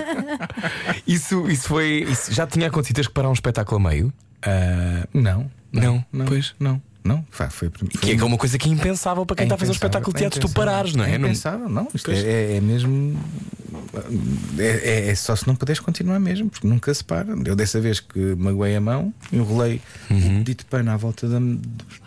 [1.07, 2.05] Isso, isso foi.
[2.09, 4.13] isso já tinha acontecido teres que parar um espetáculo a meio?
[4.45, 6.53] Ah, não, Não, não, pois.
[6.59, 7.25] não, não.
[7.31, 9.71] Foi, foi, foi, Que é uma coisa que é impensável para quem está a fazer
[9.71, 10.71] um espetáculo de é teatro, tu impensável.
[10.71, 11.11] parares, não é?
[11.13, 11.87] É impensável, não.
[11.93, 12.25] Isto é, Pois.
[12.25, 13.19] é- é mesmo.
[14.57, 14.65] É,
[15.07, 17.33] é- é só se não puderes continuar mesmo, porque nunca se para.
[17.45, 20.41] Eu dessa vez que magoei a mão, enrolei Uhum.
[20.41, 21.39] o dito pano à volta da,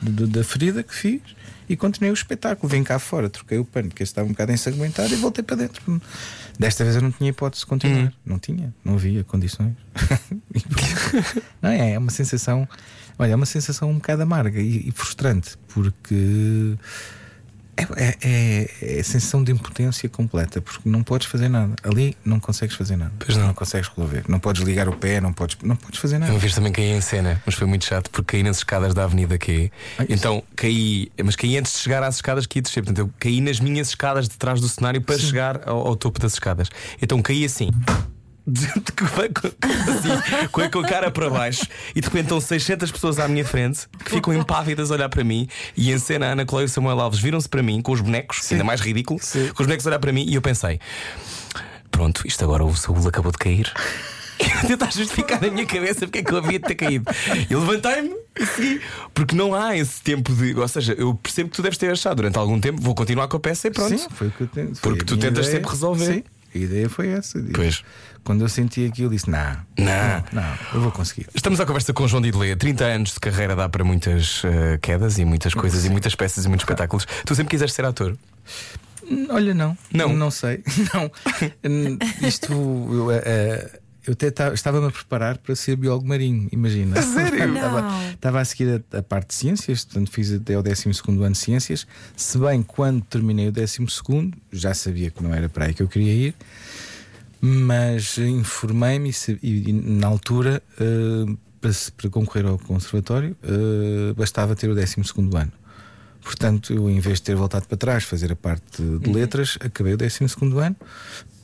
[0.03, 1.21] da, da ferida que fiz
[1.69, 2.69] e continuei o espetáculo.
[2.71, 5.57] Vim cá fora, troquei o pano, porque esse estava um bocado ensanguentado e voltei para
[5.57, 6.01] dentro.
[6.59, 8.05] Desta vez eu não tinha hipótese de continuar.
[8.05, 8.13] Uhum.
[8.25, 9.75] Não tinha, não havia condições.
[11.61, 11.93] Não é?
[11.93, 12.69] É uma sensação.
[13.19, 16.77] Olha, é uma sensação um bocado amarga e, e frustrante, porque
[17.77, 21.75] é, é- é- é a sensação de impotência completa, porque não podes fazer nada.
[21.83, 23.13] Ali não consegues fazer nada.
[23.19, 23.53] Pois não.
[23.55, 24.25] consegues resolver.
[24.29, 26.33] Não podes ligar o pé, não podes, não podes fazer nada.
[26.33, 29.05] Uma vez também caí em cena, mas foi muito chato porque caí nas escadas da
[29.05, 29.71] Avenida Q.
[29.99, 32.83] Ai, Então caí, mas caí antes de chegar às escadas que ia descer.
[32.83, 36.19] Portanto, eu caí nas minhas escadas de trás do cenário para chegar ao, ao topo
[36.19, 36.69] das escadas.
[37.01, 37.71] Então caí assim.
[38.47, 43.29] Assim, com a- com a cara para baixo e de repente estão 600 pessoas à
[43.29, 46.67] minha frente que ficam impávidas a olhar para mim e em cena a Ana Coleia
[46.67, 49.67] e o Samuel Alves viram-se para mim com os bonecos, ainda mais ridículo, com os
[49.67, 50.81] bonecos a olhar para mim e eu pensei:
[51.91, 53.73] pronto, isto agora o Saúl acabou de cair.
[54.67, 57.07] Tentar justificar na minha cabeça porque é que eu havia de ter caído.
[57.49, 58.83] E levantei-me e segui.
[59.15, 60.55] Porque não há esse tempo de.
[60.55, 63.39] Ou seja, eu percebo que tu deves ter achado durante algum tempo, vou continuar com
[63.39, 63.97] a peça e pronto.
[63.99, 64.73] Sim, foi o que eu tenho.
[64.83, 65.57] Porque tu tentas ideia.
[65.57, 66.05] sempre resolver.
[66.17, 66.25] Sim,
[66.57, 67.43] a ideia foi essa.
[67.55, 67.83] Pois.
[68.25, 70.25] Quando eu senti aquilo, disse: Não, Não.
[70.33, 71.27] não, eu vou conseguir.
[71.35, 72.57] Estamos à conversa com João Didelé.
[72.57, 76.45] 30 anos de carreira dá para muitas eh, quedas e muitas coisas e muitas peças
[76.45, 77.07] e muitos espetáculos.
[77.25, 78.17] Tu sempre quiseste ser ator?
[79.31, 79.79] Olha, não.
[79.93, 80.13] Não?
[80.13, 80.65] Não sei.
[80.93, 81.11] Não.
[81.65, 82.53] Hum, Isto.
[82.53, 83.71] Eu, eh,
[84.07, 87.01] eu até ta- estava-me a preparar para ser biólogo marinho, imagina.
[87.03, 87.55] sério?
[87.55, 91.33] estava, estava a seguir a, a parte de ciências, portanto fiz até ao 12 ano
[91.33, 91.87] de ciências.
[92.17, 93.79] Se bem quando terminei o 12,
[94.53, 96.35] já sabia que não era para aí que eu queria ir,
[97.41, 99.11] mas informei-me
[99.43, 104.97] e, e- na altura, eh, para, para concorrer ao conservatório, eh, bastava ter o 12
[105.35, 105.53] ano.
[106.27, 109.95] Portanto, eu, em vez de ter voltado para trás, fazer a parte de letras, acabei
[109.95, 110.19] o 12
[110.61, 110.77] ano.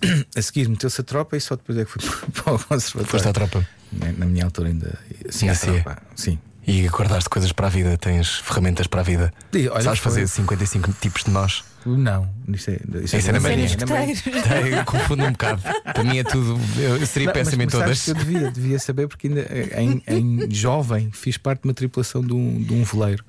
[0.34, 2.02] A seguir, meteu-se a tropa e só depois é que fui
[2.34, 3.06] para o conservatório.
[3.08, 3.64] Foste à tropa.
[3.92, 4.98] Na, na minha altura, ainda.
[5.30, 5.84] Sim, CIA.
[5.84, 6.02] tropa.
[6.16, 6.36] Sim.
[6.66, 9.32] E acordaste coisas para a vida, tens ferramentas para a vida.
[9.52, 11.62] E, olha, Sabes foi- fazer 55 tipos de nós.
[11.86, 14.22] Não, isso é, isso Isso é na escuteiros.
[14.78, 15.62] Eu confundo um bocado.
[15.84, 16.58] Para mim é tudo.
[16.76, 18.08] Eu eu seria Não, péssimo em todas.
[18.08, 19.46] eu devia, devia saber porque ainda
[19.80, 23.24] em, em jovem fiz parte de uma tripulação de um, de um veleiro.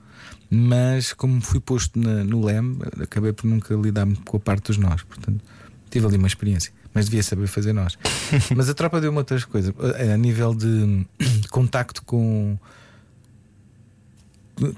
[0.55, 4.77] Mas como fui posto na- no LEM, acabei por nunca lidar com a parte dos
[4.77, 5.01] nós.
[5.01, 5.43] Portanto,
[5.89, 6.71] tive ali uma experiência.
[6.93, 7.97] Mas devia saber fazer nós.
[8.55, 9.73] mas a tropa deu-me outras coisas.
[9.79, 11.07] A, a nível de
[11.49, 12.55] contacto com,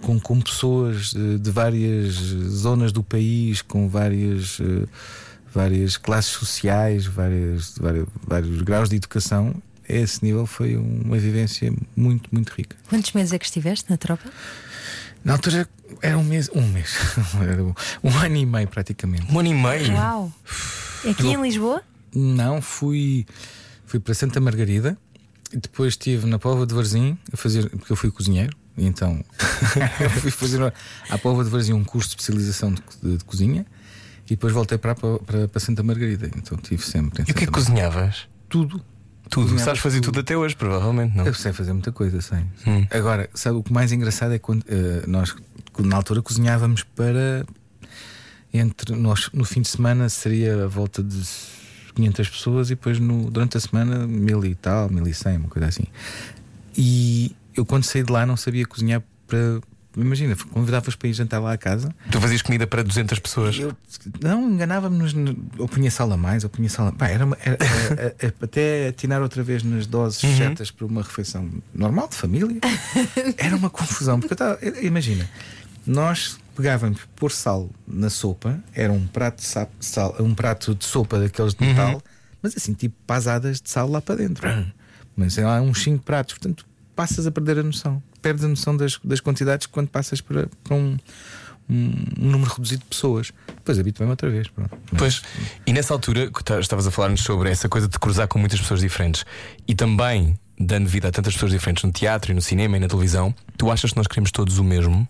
[0.01, 4.87] com, com pessoas eh, de várias zonas do país, com várias, eh,
[5.53, 9.53] várias classes sociais, várias, vários, vários graus de educação.
[9.89, 12.77] A esse nível foi uma vivência muito, muito rica.
[12.89, 14.29] Quantos meses é que estiveste na tropa?
[15.25, 15.67] Na altura
[16.01, 16.93] era um mês, um mês,
[18.03, 19.25] um ano e meio praticamente.
[19.33, 19.93] Um ano e meio.
[19.93, 20.31] Uau!
[21.09, 21.81] Aqui em Lisboa?
[22.13, 23.25] Não, fui,
[23.85, 24.95] fui para Santa Margarida
[25.51, 29.23] e depois estive na Póvoa de Varzim a fazer, porque eu fui cozinheiro, e então
[29.99, 30.61] eu fui fazer
[31.09, 33.65] à Póvoa de Varzim um curso de especialização de, de- de cozinha
[34.25, 36.29] e depois voltei para, para, para Santa Margarida.
[36.37, 37.23] Então estive sempre.
[37.23, 38.27] em E o que é que cozinhavas?
[38.47, 38.79] Tudo.
[39.29, 39.43] Tudo.
[39.43, 41.25] Cozinhava Sabes fazer tudo até hoje, provavelmente, não?
[41.25, 42.39] Eu sei fazer muita coisa, sei.
[42.67, 42.85] Hum.
[42.91, 45.35] Agora, sabe o que mais engraçado é quando eh, nós,
[45.79, 47.45] na altura, cozinhávamos para.
[48.53, 51.21] Entre nós, no fim de semana seria a volta de
[51.95, 55.49] 500 pessoas e depois no, durante a semana mil e tal, mil e cem, uma
[55.49, 55.85] coisa assim.
[56.77, 59.59] E eu, quando saí de lá, não sabia cozinhar para.
[59.97, 61.93] Imagina, convidavas para ir jantar lá à casa.
[62.11, 63.57] Tu fazias comida para 200 pessoas.
[63.57, 63.75] Eu,
[64.21, 65.13] não, enganava-me-nos.
[65.13, 66.91] no- Ou punha sal a mais, ou punha sal a.
[66.91, 71.49] Pá, era, era- era- era- até atinar outra vez nas doses certas para uma refeição
[71.73, 72.59] normal, de família.
[73.37, 74.19] Era uma confusão.
[74.19, 74.59] Porque eu estava.
[74.81, 75.29] Imagina,
[75.85, 80.85] nós pegávamos pôr sal na sopa, era um prato de, sa- sal, um prato de
[80.85, 82.01] sopa daqueles de metal,
[82.41, 84.47] mas assim, tipo pasadas de sal lá para dentro.
[85.15, 86.33] Mas sei lá, uns 5 pratos.
[86.33, 88.01] Portanto, passas a perder a noção.
[88.25, 90.97] Perdes a noção das, das quantidades quando passas para, para um,
[91.69, 93.31] um, um número reduzido de pessoas.
[93.47, 94.47] Depois habituei-me outra vez.
[94.47, 94.75] Pronto.
[94.97, 95.21] Pois,
[95.67, 98.59] e nessa altura que ta- estavas a falar-nos sobre essa coisa de cruzar com muitas
[98.59, 99.23] pessoas diferentes
[99.67, 102.87] e também dando vida a tantas pessoas diferentes no teatro e no cinema e na
[102.87, 105.07] televisão, tu achas que nós queremos todos o mesmo?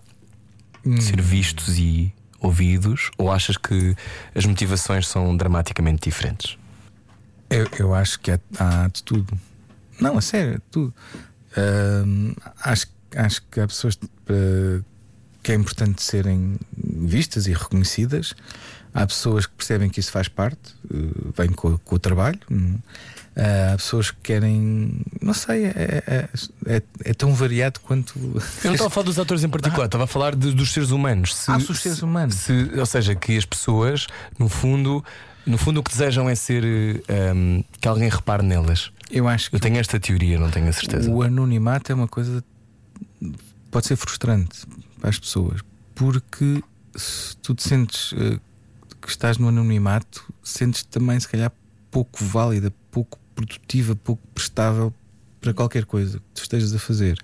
[1.00, 3.12] Ser vistos e ouvidos?
[3.18, 3.96] Ou achas que
[4.36, 6.58] as motivações são dramaticamente diferentes?
[7.50, 9.40] Eu, eu acho que há, há de tudo.
[10.02, 10.94] Não, a sério, tudo.
[11.58, 13.98] Ahm, acho, acho que há pessoas
[14.30, 14.82] eh,
[15.44, 18.34] que é importante serem vistas e reconhecidas.
[18.94, 20.98] Há pessoas que percebem que isso faz parte, eh,
[21.38, 22.40] vem com, com o trabalho.
[22.52, 22.78] hum.
[23.38, 26.30] Ah, há pessoas que querem, não sei, é, é,
[26.78, 28.14] é- é tão variado quanto.
[28.64, 30.90] Eu não estava a falar dos atores em particular, estava a falar de- dos seres
[30.92, 31.36] humanos.
[31.36, 32.34] Se, Ah, dos seres humanos.
[32.36, 34.08] se- ou seja, que as pessoas,
[34.40, 35.04] no fundo,
[35.46, 36.64] no fundo o que desejam é ser
[37.10, 38.90] eh, um, que alguém repare nelas.
[39.12, 41.12] Eu acho que Eu tenho esta teoria, não tenho a certeza.
[41.12, 42.42] O anonimato é uma coisa
[43.76, 44.66] pode ser frustrante
[45.02, 45.60] para as pessoas,
[45.94, 46.64] porque
[46.96, 48.40] se tu te sentes eh,
[49.02, 51.52] que estás no anonimato, sentes também se calhar
[51.92, 54.94] pouco válida, pouco produtiva, pouco prestável
[55.42, 57.22] para qualquer coisa que tu estejas a fazer.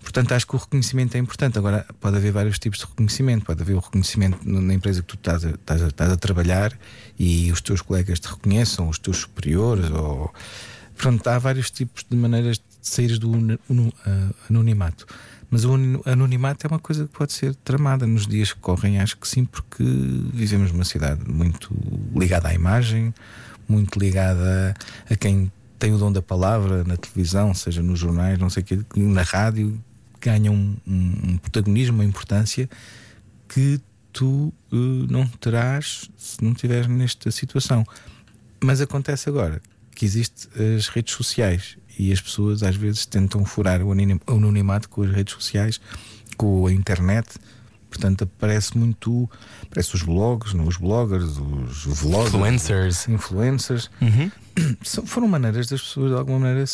[0.00, 1.58] Portanto, acho que o reconhecimento é importante.
[1.58, 3.44] Agora, pode haver vários tipos de reconhecimento.
[3.44, 6.72] Pode haver o reconhecimento na empresa que tu estás a, estás a- estás a trabalhar
[7.18, 9.90] e os teus colegas te reconheçam, os teus superiores.
[9.90, 10.32] Ou...
[10.96, 13.32] Pronto, há vários tipos de maneiras de sair do
[14.06, 15.06] ah, anonimato.
[15.50, 15.72] Mas o
[16.04, 19.44] anonimato é uma coisa que pode ser tramada nos dias que correm, acho que sim,
[19.44, 19.84] porque
[20.32, 21.74] vivemos numa cidade muito
[22.14, 23.14] ligada à imagem,
[23.68, 24.74] muito ligada
[25.08, 28.66] a quem tem o dom da palavra na televisão, seja nos jornais, não sei o
[28.66, 29.78] quê, na rádio,
[30.20, 32.68] ganha um, um- um protagonismo, uma importância
[33.48, 33.80] que
[34.12, 34.76] tu eh,
[35.10, 37.84] não terás se não estiveres nesta situação.
[38.62, 39.60] Mas acontece agora
[39.94, 44.32] que existem as redes sociais e as pessoas às vezes tentam furar o anonim- o
[44.32, 45.80] anonimato com as redes sociais,
[46.36, 47.28] com a internet.
[47.88, 49.30] Portanto, aparece muito.
[49.62, 53.08] Aparece os blogs, os bloggers, os vloggers, Influencers.
[53.08, 53.90] influencers.
[54.00, 54.32] São-
[55.06, 56.64] foram maneiras das pessoas de alguma maneira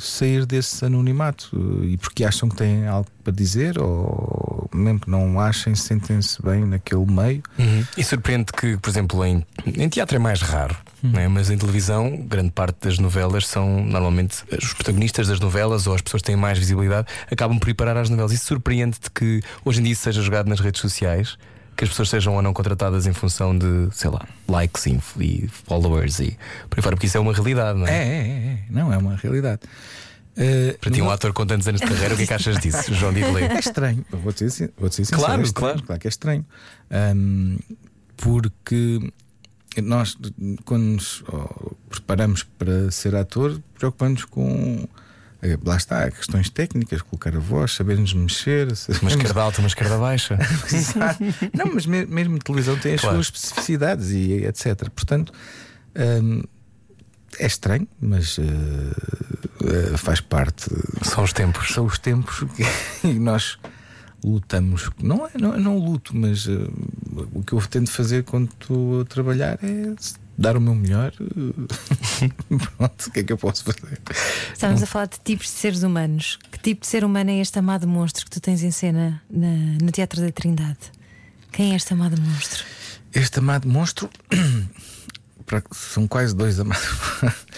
[0.00, 5.40] sair desse anonimato e porque acham que têm algo para dizer ou mesmo que não
[5.40, 7.42] achem, sentem-se bem naquele meio.
[7.58, 7.84] Uhum.
[7.96, 11.28] E surpreende que, por exemplo, em, em teatro é mais raro, não é?
[11.28, 16.02] mas em televisão, grande parte das novelas são normalmente os protagonistas das novelas ou as
[16.02, 18.32] pessoas que têm mais visibilidade acabam por ir parar às novelas.
[18.32, 21.36] Isso surpreende-te que hoje em dia isso seja jogado nas redes sociais,
[21.78, 26.18] que as pessoas sejam ou não contratadas em função de, sei lá, likes e, followers
[26.18, 26.36] e
[26.68, 28.02] por aí fora, porque isso é uma realidade, não É, é?
[28.02, 28.58] é, é, é.
[28.68, 29.60] não é uma realidade.
[30.36, 32.58] Eh, Para ti, um ator com tantos anos de carreira, o que é que achas
[32.58, 33.44] disso, João Didelé?
[33.46, 35.86] É estranho, vou dizer, vou dizer sincero, Claro, é estranho, claro.
[35.86, 36.46] claro que é estranho.
[36.90, 37.58] Ahm,
[38.16, 39.12] porque
[39.80, 40.16] nós,
[40.64, 44.88] quando nos oh, preparamos para ser ator, preocupamos com.
[45.42, 48.66] Eh, Lá está, questões técnicas, colocar a voz, sabermos mexer.
[48.68, 50.38] Uma sabermos- esquerda alta, uma esquerda baixa.
[51.54, 53.16] Não, mas me- mesmo a televisão tem as Claro.
[53.16, 54.88] suas especificidades e etc.
[54.90, 55.32] Portanto,
[56.22, 56.42] hum,
[57.38, 58.42] é estranho, mas eh,
[59.92, 60.70] eh, faz parte.
[61.02, 61.68] São os tempos.
[61.72, 62.64] São os tempos que
[63.06, 63.58] e nós
[64.24, 64.90] lutamos.
[65.00, 66.52] Não é não, não luto, mas eh,
[67.32, 69.94] o que eu tento fazer quando estou a trabalhar é
[70.38, 71.12] dar o meu melhor.
[71.20, 72.28] eh,
[72.76, 74.00] Pronto, o que é que eu posso fazer?
[74.54, 76.38] Estávamos a falar de tipos de seres humanos.
[76.52, 79.76] Que tipo de ser humano é este amado monstro que tu tens em cena na-
[79.82, 80.78] no Teatro da Trindade?
[81.52, 82.64] Quem é este amado monstro?
[83.12, 84.08] Este amado monstro
[85.72, 86.86] são quase dois amados.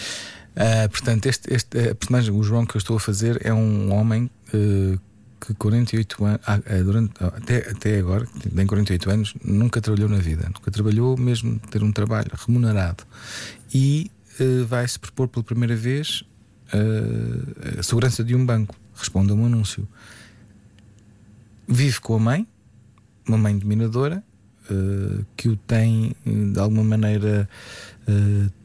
[0.53, 3.93] Ah, portanto, este, este a personagem, o João que eu estou a fazer, é um
[3.93, 4.97] homem eh,
[5.45, 10.07] que 48 anos, ah, ah, durante, ah, até, até agora, tem 48 anos, nunca trabalhou
[10.07, 13.03] na vida, nunca trabalhou mesmo ter um trabalho remunerado
[13.73, 16.23] e eh, vai se propor pela primeira vez
[16.73, 18.75] eh, a segurança de um banco.
[18.95, 19.87] Responde a um anúncio.
[21.67, 22.47] Vive com a mãe,
[23.27, 24.23] uma mãe dominadora,
[24.69, 27.47] eh, que o tem de alguma maneira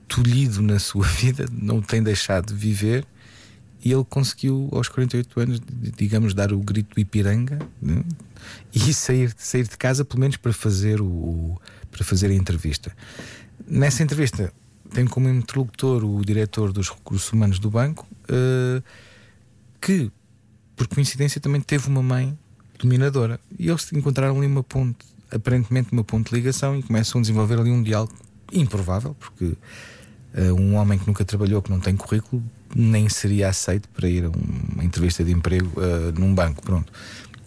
[0.09, 3.05] tolhido na sua vida, não o tem deixado de viver.
[3.87, 5.61] E ele conseguiu, aos 48 anos,
[5.97, 8.03] digamos, dar o grito do Ipiranga né?
[8.75, 11.57] e sair, sair de casa, pelo menos para fazer, o-
[11.93, 12.91] para fazer a entrevista.
[13.65, 14.53] Nessa entrevista,
[14.93, 18.83] tem como interlocutor o diretor dos recursos humanos do banco, eh,
[19.81, 20.11] que,
[20.75, 22.37] por coincidência, também teve uma mãe
[22.81, 23.39] dominadora.
[23.57, 27.61] E eles encontraram ali uma ponte, aparentemente uma ponte de ligação, e começam a desenvolver
[27.61, 28.13] ali um diálogo
[28.53, 29.57] improvável, porque
[30.35, 32.43] eh, um homem que nunca trabalhou, que não tem currículo,
[32.75, 36.63] nem seria aceito para ir a uma entrevista de emprego eh, num banco.
[36.63, 36.93] Pronto.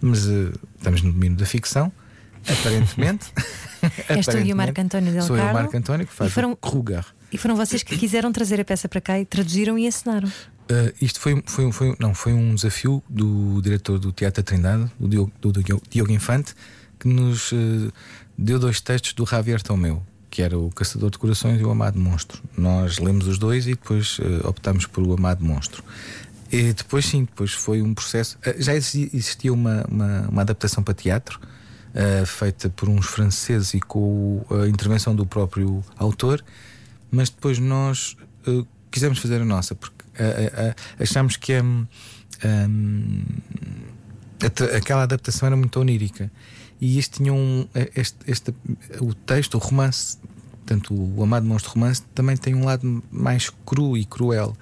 [0.01, 1.91] Mas eh, estamos no domínio da ficção,
[2.47, 3.27] aparentemente.
[4.08, 4.79] És tu e o Marco.
[4.79, 5.60] António Del Sou eu, o Carlo.
[5.62, 7.05] Marco António, que faz E foram- Kruger.
[7.32, 10.27] E foram vocês que quiseram trazer a peça para cá e traduziram e ensinaram.
[10.27, 14.91] Uh, isto foi, foi, foi, não, foi um desafio do diretor do Teatro da Trindade,
[14.99, 15.51] do Diogo, do
[15.89, 16.53] Diogo Infante,
[16.99, 17.91] que nos uh,
[18.38, 20.03] deu dois textos do Javier Tomeu.
[20.30, 22.42] Que era o Caçador de Corações e o Amado Monstro.
[22.58, 25.84] Nós lemos os dois e depois uh, optámos por o Amado Monstro.
[26.52, 28.38] E depois, sim, depois foi um processo.
[28.38, 33.80] Uh, já existia, uma, uma, uma, adaptação para teatro, uh, feita por uns franceses e
[33.80, 36.44] com a intervenção do próprio autor,
[37.12, 38.15] mas depois nós
[38.92, 40.06] quisemos fazer a nossa, porque
[41.00, 41.88] achámos que um,
[42.46, 43.24] um,
[44.76, 46.32] aquela adaptação era muito onírica
[46.82, 47.68] e este tinha um.
[47.96, 48.54] Este, este,
[49.00, 50.18] o texto, o romance,
[50.65, 54.56] tanto o Amado Monstro Romance, também tem um lado mais cru e cruel.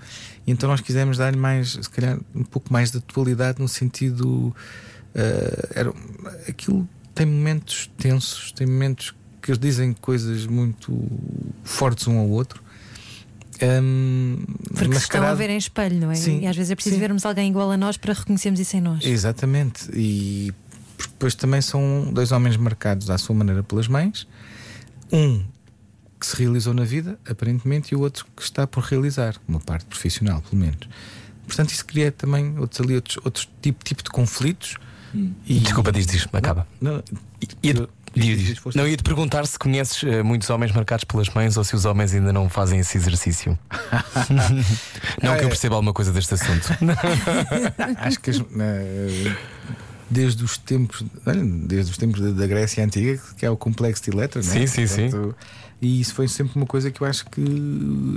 [0.45, 4.55] E então nós quisemos dar-lhe mais, se calhar, um pouco mais de atualidade no sentido.
[5.15, 5.93] Uh, era,
[6.47, 10.95] aquilo tem momentos tensos, tem momentos que eles dizem coisas muito
[11.63, 12.61] fortes um ao outro.
[13.61, 16.15] Um, Porque se estão a ver em espelho, não é?
[16.15, 16.99] Sim, e às vezes é preciso sim.
[16.99, 19.03] vermos alguém igual a nós para reconhecermos isso em nós.
[19.03, 19.89] Exatamente.
[19.93, 20.53] E
[21.17, 24.27] depois também são dois homens marcados à sua maneira pelas mães.
[25.11, 25.43] Um
[26.19, 29.85] que se realizou na vida, aparentemente, e o outro que está por realizar, uma parte
[29.85, 30.87] profissional, pelo menos.
[31.45, 34.75] Portanto, isso cria também outros, ali, outros, outros tipo, tipo de conflitos.
[35.13, 35.33] Hum.
[35.45, 35.59] E...
[35.59, 36.67] Desculpa, diz, diz, acaba.
[36.79, 37.03] Não,
[38.15, 41.75] diz, não, ia te perguntar se conheces uh, muitos homens marcados pelas mães ou se
[41.75, 43.57] os homens ainda não fazem esse exercício.
[45.21, 46.67] não que eu perceba alguma coisa deste assunto.
[47.97, 48.45] Acho que as, uh,
[50.09, 51.03] desde os tempos,
[51.67, 54.67] desde os tempos da Grécia Antiga, que é o complexo de Electra, sim, né?
[54.67, 55.67] sim, Portanto, sim.
[55.79, 57.41] E isso foi sempre uma coisa que eu acho que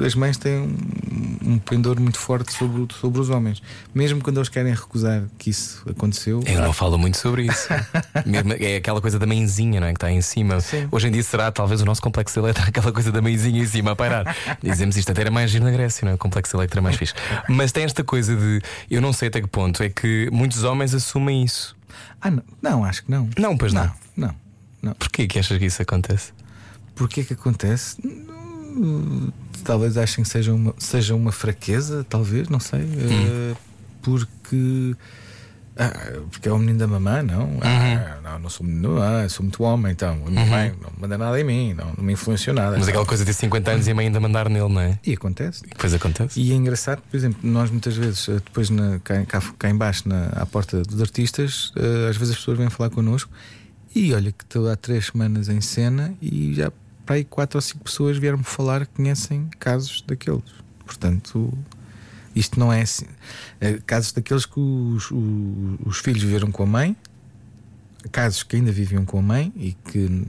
[0.05, 3.63] as mães têm um, um pendor muito forte sobre, sobre os homens.
[3.95, 6.43] Mesmo quando eles querem recusar que isso aconteceu.
[6.47, 7.69] Eu não falo muito sobre isso.
[8.25, 9.91] Mesmo, é aquela coisa da mãezinha, não é?
[9.91, 10.59] Que está em cima.
[10.61, 10.89] Sim.
[10.91, 13.91] Hoje em dia será talvez o nosso complexo Electra, aquela coisa da mãezinha em cima
[13.91, 14.35] a pairar.
[14.63, 16.15] Dizemos isto até era mais giro na Grécia, não é?
[16.15, 17.13] O complexo Electra é mais fixe.
[17.47, 20.95] Mas tem esta coisa de eu não sei até que ponto é que muitos homens
[20.95, 21.77] assumem isso.
[22.21, 23.29] Ah, não, não acho que não.
[23.39, 23.85] Não, pois não.
[23.85, 24.35] Não, não.
[24.83, 24.95] não.
[24.95, 26.33] Porquê que achas que isso acontece?
[26.95, 27.97] Porquê que acontece?
[29.65, 32.81] Talvez achem que seja uma, seja uma fraqueza, talvez, não sei.
[32.81, 33.53] Hum.
[33.53, 33.57] Uh,
[34.03, 34.97] porque.
[35.83, 37.45] Ah, porque é o menino da mamãe, não?
[37.45, 37.61] Uhum.
[37.63, 40.13] Ah, não, não sou menino, ah, sou muito homem, então.
[40.27, 40.49] A minha Uhum.
[40.51, 42.77] mãe não manda nada em mim, não, não me influenciou nada.
[42.79, 44.99] Mas aquela coisa de 50 anos e a mãe ainda mandar nele, não é?
[45.07, 45.63] E acontece.
[45.65, 46.39] E depois acontece.
[46.39, 50.07] E é engraçado, por exemplo, nós muitas vezes, eh, depois na, cá, cá, cá embaixo,
[50.07, 53.31] na, à porta dos artistas, eh, às vezes as pessoas vêm falar connosco
[53.95, 56.71] e olha que estou há três semanas em cena e já
[57.07, 60.43] para aí quatro ou cinco pessoas vieram-me falar que conhecem casos daqueles.
[60.85, 61.53] Portanto,
[62.35, 63.07] isto não é assim.
[63.61, 66.97] Eh, Casos daqueles que os, os, os filhos viveram com a mãe,
[68.13, 70.27] casos que ainda viviam com a mãe e que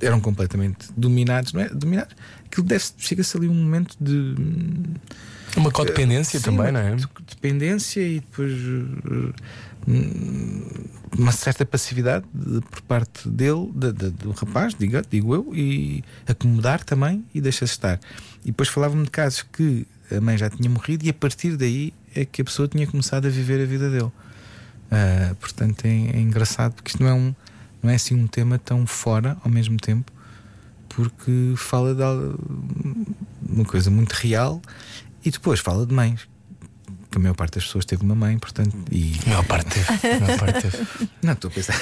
[0.00, 1.68] eram completamente dominados, não é?
[1.68, 2.14] Dominados.
[2.46, 2.66] Aquilo
[2.98, 4.34] chega-se ali um momento de
[5.56, 6.94] Uma codependência Sim, também, não é?
[6.96, 9.34] de- Dependência e depois uh,
[9.86, 10.62] hum,
[11.18, 16.02] uma certa passividade de- por parte dele, de- de- do rapaz, digo, digo eu, e
[16.26, 18.00] acomodar também e deixa-se estar.
[18.42, 21.92] E depois falavam-me de casos que a mãe já tinha morrido e a partir daí
[22.14, 24.10] é que a pessoa tinha começado a viver a vida dele.
[24.90, 27.34] Ah, portanto, é, é engraçado porque isto não é, um,
[27.82, 30.10] não é assim um tema tão fora ao mesmo tempo,
[30.88, 32.02] porque fala de
[33.48, 34.60] uma coisa muito real
[35.24, 36.29] e depois fala de mães.
[37.10, 38.76] Que a maior parte das pessoas teve uma mãe, portanto.
[38.90, 39.18] E...
[39.26, 40.16] A maior parte teve.
[40.16, 40.86] A maior parte teve.
[41.22, 41.74] Não, estou a pensar.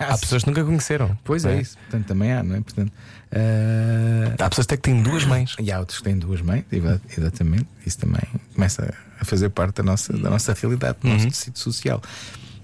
[0.00, 1.16] Há pessoas que nunca conheceram.
[1.22, 2.60] Pois não é isso, portanto também há, não é?
[2.60, 2.92] Portanto,
[3.32, 5.54] ah, Há pessoas até que têm duas mães.
[5.60, 7.66] E há outros que têm duas mães, exa- exatamente.
[7.86, 8.20] Isso também
[8.54, 11.30] começa a fazer parte da nossa, da nossa realidade, do nosso Uhum.
[11.30, 12.02] tecido social.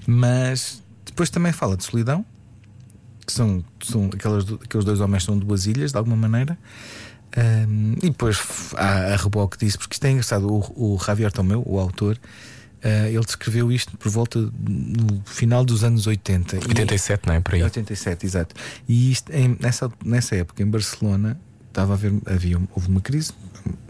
[0.06, 2.24] Mas depois também fala de solidão,
[3.26, 6.58] que são, são aquelas, aqueles dois homens são duas ilhas, de alguma maneira.
[7.36, 8.38] Ahm, e depois
[8.76, 10.46] há a reboque disso, porque isto é engraçado.
[10.52, 12.18] O, o Javier Tomeu, o autor,
[12.82, 16.56] ah, ele descreveu isto por volta no final dos anos 80.
[16.56, 17.40] E- 87, não é?
[17.40, 17.62] Por aí.
[17.62, 18.54] 87, exato.
[18.88, 23.32] E isto, em- nessa, nessa época, em Barcelona, estava a haver, havia, houve uma crise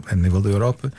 [0.07, 0.91] a nível da Europa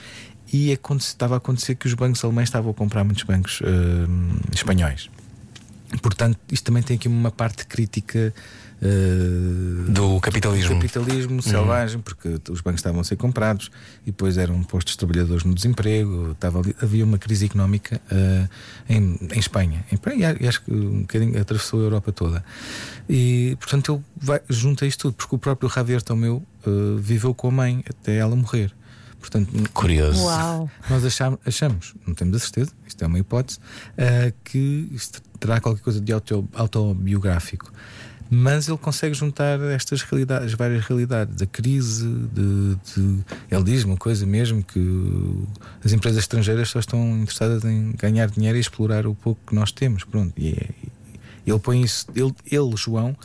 [0.53, 5.11] e estava a acontecer que os bancos alemães estavam a comprar muitos bancos hum, espanhóis.
[6.03, 8.33] Portanto, isto também tem aqui uma parte crítica
[8.83, 10.75] uh, Do capitalismo.
[10.77, 13.71] capitalismo selvagem, porque os bancos estavam a ser comprados
[14.03, 18.49] e depois eram postos de trabalhadores no desemprego, estava ali- havia uma crise económica uh,
[18.89, 19.85] em, em Espanha.
[19.91, 22.45] Em Espanha, e acho que um bocadinho atravessou a Europa toda.
[23.09, 27.49] E portanto ele vai, junta isto tudo, porque o próprio Javier Tomeu uh, viveu com
[27.49, 28.73] a mãe até ela morrer.
[29.19, 30.23] Portanto, Curioso.
[30.23, 30.71] Uau!
[30.89, 33.59] nós achamos, achamos, não temos a certeza, isto é uma hipótese,
[33.99, 37.73] ah, que isto terá qualquer coisa de auto- autobiográfico.
[38.29, 43.97] Mas ele consegue juntar estas realidades, várias realidades, a crise, de, de- ele diz uma
[43.97, 45.45] coisa mesmo que
[45.85, 49.71] as empresas estrangeiras só estão interessadas em ganhar dinheiro e explorar o pouco que nós
[49.71, 50.03] temos.
[50.05, 50.71] Pronto, e é-
[51.47, 53.17] ele põe isso, ele, ele João,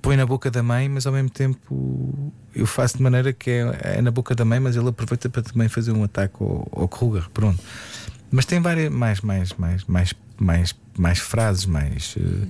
[0.00, 3.98] põe na boca da mãe, mas ao mesmo tempo eu faço de maneira que é,
[3.98, 6.88] é na boca da mãe, mas ele aproveita para também fazer um ataque ao, ao
[6.88, 7.28] Kruger.
[7.34, 7.62] Pronto.
[8.30, 12.14] Mas tem várias mais, mais, mais, mais, mais, mais frases, mais.
[12.18, 12.46] eh,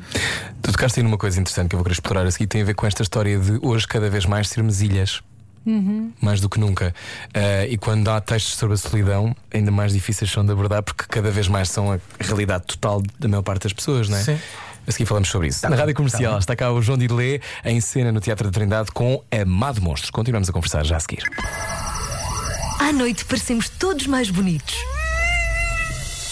[0.63, 2.65] Tu tocaste aí numa coisa interessante que eu vou querer explorar a seguir, tem a
[2.65, 5.23] ver com esta história de hoje cada vez mais sermos ilhas.
[6.21, 6.93] Mais do que nunca.
[7.35, 11.05] Ah, e quando há textos sobre a solidão, ainda mais difíceis são de abordar porque
[11.09, 14.23] cada vez mais são a realidade total da maior parte das pessoas, não é?
[14.23, 14.39] Sim.
[14.87, 15.61] A seguir falamos sobre isso.
[15.63, 16.39] Na bem, rádio comercial tá bem.
[16.39, 20.11] está cá o João Didelé em cena no Teatro da Trindade com Amado Monstros.
[20.11, 21.23] Continuamos a conversar já a seguir.
[22.81, 24.75] À noite parecemos todos mais bonitos.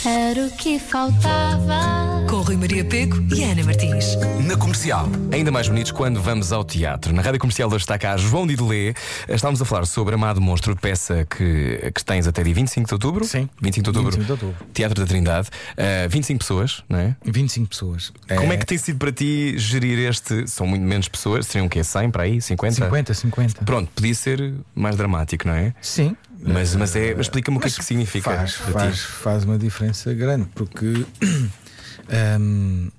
[0.07, 2.25] Era o que faltava.
[2.29, 4.15] Com Rui Maria Peco e Ana Martins.
[4.47, 5.09] Na comercial.
[5.33, 7.13] Ainda mais bonitos quando vamos ao teatro.
[7.13, 8.95] Na rádio comercial hoje está cá João Didelé.
[9.29, 13.25] Estávamos a falar sobre Amado Monstro, peça que, que tens até dia 25 de outubro.
[13.25, 13.49] Sim.
[13.61, 14.17] 25 de outubro.
[14.19, 14.67] 25 de outubro.
[14.73, 15.49] Teatro da Trindade.
[15.77, 17.17] Ah, 25 pessoas, não é?
[17.25, 18.13] 25 pessoas.
[18.37, 20.47] Como é que tem sido para ti gerir este?
[20.47, 21.83] São muito menos pessoas, seriam o quê?
[21.83, 22.41] 100 para aí?
[22.41, 22.85] 50?
[22.85, 23.65] 50, 50.
[23.65, 25.75] Pronto, podia ser mais dramático, não é?
[25.81, 26.15] Sim.
[26.41, 30.14] Mas, mas, é, mas explica-me o que é que significa Faz, faz, faz uma diferença
[30.14, 30.86] grande, porque
[32.41, 32.91] hum,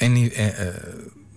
[0.00, 0.82] é é,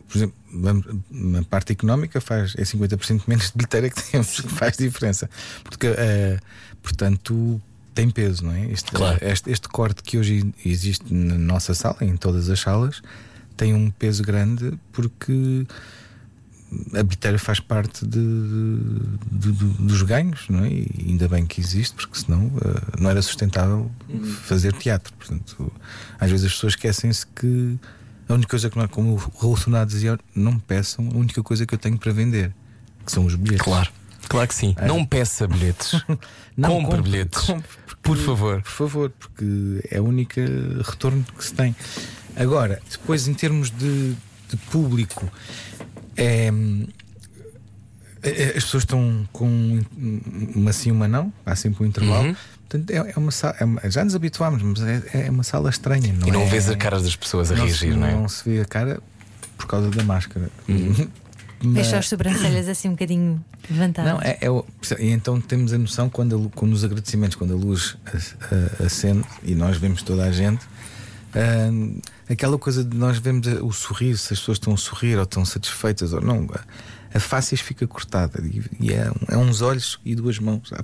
[0.07, 4.77] por exemplo, na parte económica faz é 50% menos de bilheteira que temos, que faz
[4.77, 5.29] diferença.
[5.63, 6.39] Porque, é,
[6.81, 7.61] portanto,
[7.93, 8.65] tem peso, não é?
[8.71, 9.17] Este, Claro.
[9.21, 13.01] este, este corte que hoje existe na nossa sala, em todas as salas,
[13.55, 15.65] tem um peso grande porque
[16.93, 18.20] a bilheteira faz parte de,
[19.32, 20.70] de- de- dos ganhos, não é?
[20.70, 23.89] E ainda bem que existe, porque senão eh, não era sustentável
[24.43, 25.13] fazer teatro.
[25.13, 25.72] Portanto,
[26.20, 27.78] às vezes as pessoas esquecem-se que
[28.28, 31.18] a única coisa que não é, como o Raul Sonato dizia, não me peçam, a
[31.18, 32.53] única coisa que eu tenho para vender,
[33.05, 33.63] que são os bilhetes.
[33.63, 33.89] Claro,
[34.28, 34.76] claro que sim.
[34.86, 35.93] Não peça bilhetes.
[36.57, 37.39] Não, compre, compre, bilhetes.
[37.43, 38.61] compre, porque- Por favor.
[38.63, 39.45] Por favor, porque
[39.91, 40.39] é o único
[40.84, 41.74] retorno que se tem.
[42.36, 44.15] Agora, depois em termos de,
[44.49, 45.32] de público,
[46.18, 46.49] é,
[48.57, 49.80] as pessoas estão com
[50.55, 52.30] uma sim, uma não, há sempre um intervalo.
[52.30, 52.36] Uhum.
[52.68, 55.70] Portanto, é, é uma sala, é uma- já nos habituámos, mas é, é uma sala
[55.70, 56.11] estranha.
[56.13, 58.13] Não E não é, vês as caras das pessoas a não reagir, se, não é?
[58.13, 58.22] Uhum.
[58.24, 58.99] Não se vê a cara
[59.57, 60.49] por causa da máscara.
[60.68, 61.09] Deixa
[61.63, 64.11] Mas- as sobrancelhas assim um bocadinho levantadas.
[64.13, 67.55] não, é, é e então temos a noção quando, a quando os agradecimentos, quando a
[67.57, 70.65] luz a- a- acende e nós vemos toda a gente,
[71.72, 71.99] hum,
[72.30, 75.45] aquela coisa de nós vemos o sorriso, se as pessoas estão a sorrir ou estão
[75.45, 76.47] satisfeitas ou não,
[77.13, 80.84] a, face fica cortada e, e é, é uns olhos e duas mãos a.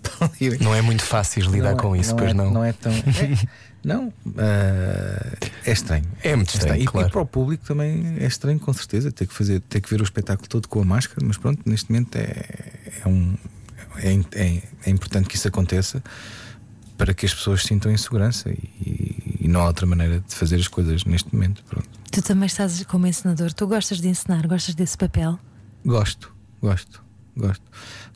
[0.64, 2.52] Não é muito fácil lidar Não é- com isso, pois é, não.
[2.52, 2.92] Não é tão.
[2.94, 3.48] é-
[3.84, 6.06] não, ah, é estranho.
[6.24, 7.08] É muito estranho, E- claro.
[7.08, 10.00] E, para o público também é estranho, com certeza, ter que, fazer, ter que ver
[10.00, 12.46] o espetáculo todo com a máscara, mas pronto, neste momento é,
[13.04, 13.36] é, um,
[13.98, 16.02] é, é, é importante que isso aconteça
[17.04, 20.56] para que as pessoas sintam em segurança e, e não há outra maneira de fazer
[20.56, 21.62] as coisas neste momento.
[21.66, 21.90] Pronto.
[22.10, 23.52] Tu também estás como encenador.
[23.52, 25.38] Tu gostas de encenar, gostas desse papel?
[25.86, 27.04] Gosto, gosto,
[27.36, 27.66] gosto.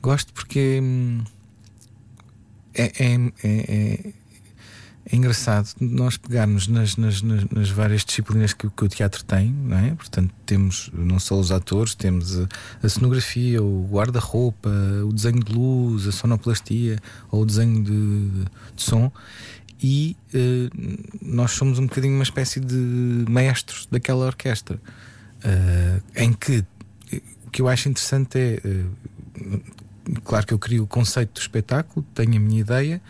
[0.01, 1.21] Gosto porque hum,
[2.73, 4.13] é, é, é,
[5.11, 9.77] é- engraçado nós pegarmos nas, nas, nas, várias disciplinas que, que o teatro tem, não
[9.77, 9.91] é?
[9.95, 12.47] Portanto, temos não só os atores, temos a,
[12.83, 14.69] a cenografia, o guarda-roupa,
[15.05, 16.97] o desenho de luz, a sonoplastia
[17.31, 18.29] ou o desenho de,
[18.75, 19.11] de som.
[19.81, 20.69] E eh,
[21.21, 24.79] nós somos um bocadinho uma espécie de maestros daquela orquestra,
[25.43, 26.65] eh, em que
[27.45, 28.61] o que eu acho interessante é.
[28.63, 29.59] eh,
[30.23, 33.01] claro que eu crio o conceito do espetáculo, tenho a minha ideia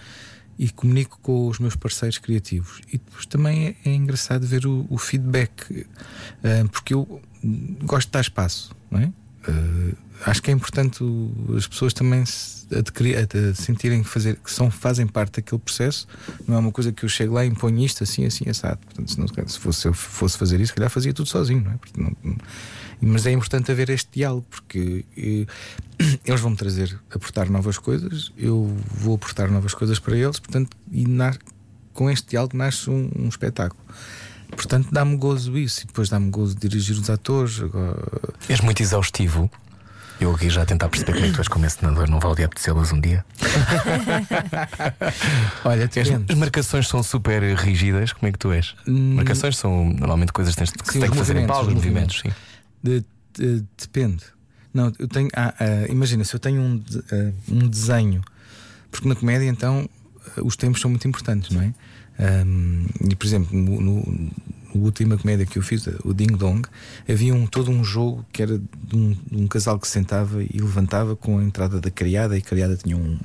[0.57, 2.81] e comunico com os meus parceiros criativos.
[2.87, 5.85] E depois também é, é engraçado ver o, o feedback,
[6.43, 7.21] eh, porque eu
[7.83, 9.11] gosto de dar espaço, não é?
[9.47, 9.93] Eh,
[10.25, 11.03] acho que é importante
[11.55, 12.65] as pessoas também se
[13.55, 16.07] sentirem que, fazer, que são, fazem parte daquele processo.
[16.47, 18.79] Não é uma coisa que eu chego lá e imponho isto assim, assim, assado.
[18.79, 21.61] Portanto, se, não, se fosse, se eu fosse fazer isso, se calhar fazia tudo sozinho,
[21.63, 21.77] não é?
[21.77, 22.15] Porque não-
[23.01, 25.45] mas é importante haver este diálogo, porque eh,
[26.25, 30.75] eles vão me trazer, aportar novas coisas, eu vou aportar novas coisas para eles, portanto,
[30.91, 31.35] e na-
[31.93, 33.81] com este diálogo nasce um, um espetáculo.
[34.51, 37.59] Portanto, dá-me gozo isso, e depois dá-me gozo dirigir os atores.
[37.61, 37.97] Agora,
[38.47, 39.49] És muito exaustivo.
[40.19, 42.43] Eu aqui já a tentar perceber como é que tu és como encenador, não vale
[42.43, 43.23] apetecê-las um dia.
[45.63, 45.87] olha,
[46.29, 48.73] as marcações são super rígidas, como é que tu és?
[48.87, 50.91] Marcações são normalmente coisas que tens que, Hum.
[50.91, 52.31] Sim, tens que fazer em movimentos, pausa, os movimentos, sim.
[52.83, 53.03] De-
[53.33, 54.23] de- depende.
[54.73, 55.29] Não, eu tenho.
[55.35, 58.21] ah, ah, imagina, se eu tenho um, de- ah, um desenho,
[58.91, 59.89] porque na comédia então
[60.43, 61.73] os tempos são muito importantes, não é?
[63.09, 64.31] E por exemplo, no, no,
[64.73, 66.67] no última comédia que eu fiz, o Ding Dong,
[67.07, 70.43] havia um, todo um jogo que era de um, de um casal que se sentava
[70.43, 73.17] e levantava com a entrada da criada e a criada tinha um.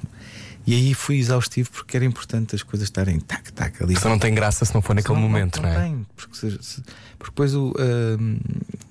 [0.66, 3.98] E aí fui exaustivo porque era importante as coisas estarem tac, tac ali.
[3.98, 5.82] Só não tem graça se não for naquele Não, momento, não, não, é?
[5.82, 6.82] tem, porque, se- se-
[7.18, 8.38] porque depois o, ahm,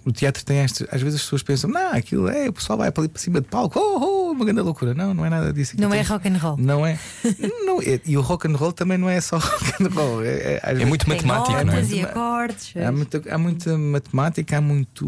[0.06, 0.86] o teatro tem estas.
[0.92, 3.40] Às vezes as pessoas pensam, não, aquilo é, o pessoal vai para ali para cima
[3.40, 4.94] de palco, oh, oh, uma grande loucura.
[4.94, 5.76] Não, não é nada disso.
[5.80, 6.58] Não é tem- rock and roll.
[6.58, 7.00] Não é.
[7.66, 8.02] não é.
[8.06, 10.24] E o rock and roll também não é só rock and roll.
[10.24, 11.84] É, é, às É muito Tem matemático, não é?
[11.84, 12.74] e acordes.
[12.76, 15.06] Há muita, há muita matemática, há muito.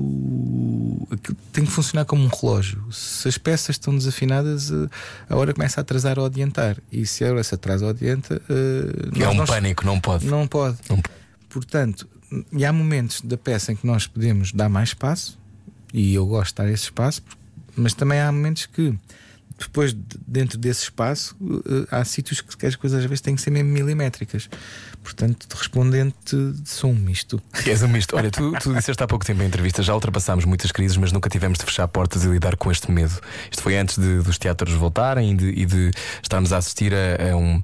[1.12, 2.84] aquilo Tem que funcionar como um relógio.
[2.92, 4.88] Se as peças estão desafinadas, eh,
[5.30, 6.78] a hora começa a atrasar ou adiantar.
[6.92, 8.42] E se a hora se atrasa ou adianta.
[8.50, 10.26] eh, É nós um não- pânico, não pode.
[10.26, 10.78] Não pode.
[10.90, 11.02] Não-
[11.50, 12.08] Portanto,
[12.52, 15.38] e há momentos da peça em que nós podemos dar mais espaço,
[15.94, 17.22] e eu gosto de dar esse espaço,
[17.76, 18.94] mas também há momentos que.
[19.58, 23.42] Depois, de- dentro desse espaço, eh, há sítios que as coisas às vezes têm que
[23.42, 24.50] ser mesmo milimétricas.
[25.04, 26.36] Portanto, de respondente,
[26.66, 27.42] sou um misto.
[27.68, 28.16] És um misto.
[28.16, 31.30] Olha, tu, tu disseste há pouco tempo em entrevista, já ultrapassámos muitas crises, mas nunca
[31.30, 33.14] tivemos de fechar portas e lidar com este medo.
[33.52, 35.92] Isto foi antes de, dos teatros voltarem e de, e de
[36.22, 37.62] estarmos a assistir a, a um.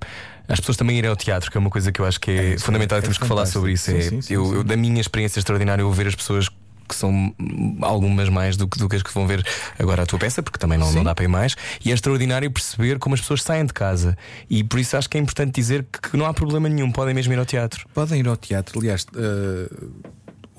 [0.48, 2.36] As pessoas também irem ao teatro, que é uma coisa que eu acho que é,
[2.52, 3.86] É, isso fundamental é- e temos é que falar sobre isso.
[3.92, 6.50] Sim, é, sim, sim, eu, eu- da minha experiência extraordinária, eu ver as pessoas
[6.90, 7.34] que são
[7.82, 9.46] algumas mais do que, do que as que vão ver
[9.78, 11.56] agora a tua peça, porque também não, não dá para ir mais.
[11.84, 14.18] E é extraordinário perceber como as pessoas saem de casa.
[14.50, 17.14] E por isso acho que é importante dizer que, que não há problema nenhum, podem
[17.14, 17.88] mesmo ir ao teatro.
[17.94, 18.80] Podem ir ao teatro.
[18.80, 19.70] Aliás, eh,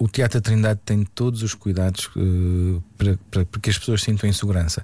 [0.02, 4.02] o Teatro da Trindade tem todos os cuidados eh, para, para, para que as pessoas
[4.02, 4.82] sintam em segurança.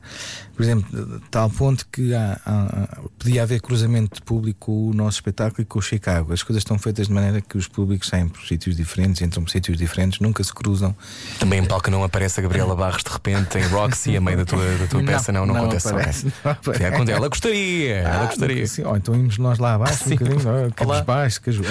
[0.55, 5.17] Por exemplo, tal ponto que há, há- podia haver cruzamento de público com o nosso
[5.17, 6.33] espetáculo e com o Chicago.
[6.35, 9.51] As coisas estão feitas de maneira que os públicos saem por sítios diferentes, entram por
[9.51, 10.95] sítios diferentes, nunca se cruzam.
[11.39, 14.45] Também em palco não aparece a Gabriela Barros de repente em Roxy a meio da
[14.45, 15.89] tua, da tua peça, não, não, acontece.
[15.89, 16.83] aparece, não aparece.
[16.85, 17.17] É, acontece.
[17.19, 18.57] Ela gostaria, ela Ah, gostaria.
[18.57, 18.83] nunca- sim.
[18.85, 20.15] Ou então íamos nós lá abaixo Sim.
[20.15, 21.03] um bocadinho, oh, que Olá.
[21.03, 21.69] baixo, que ajuda.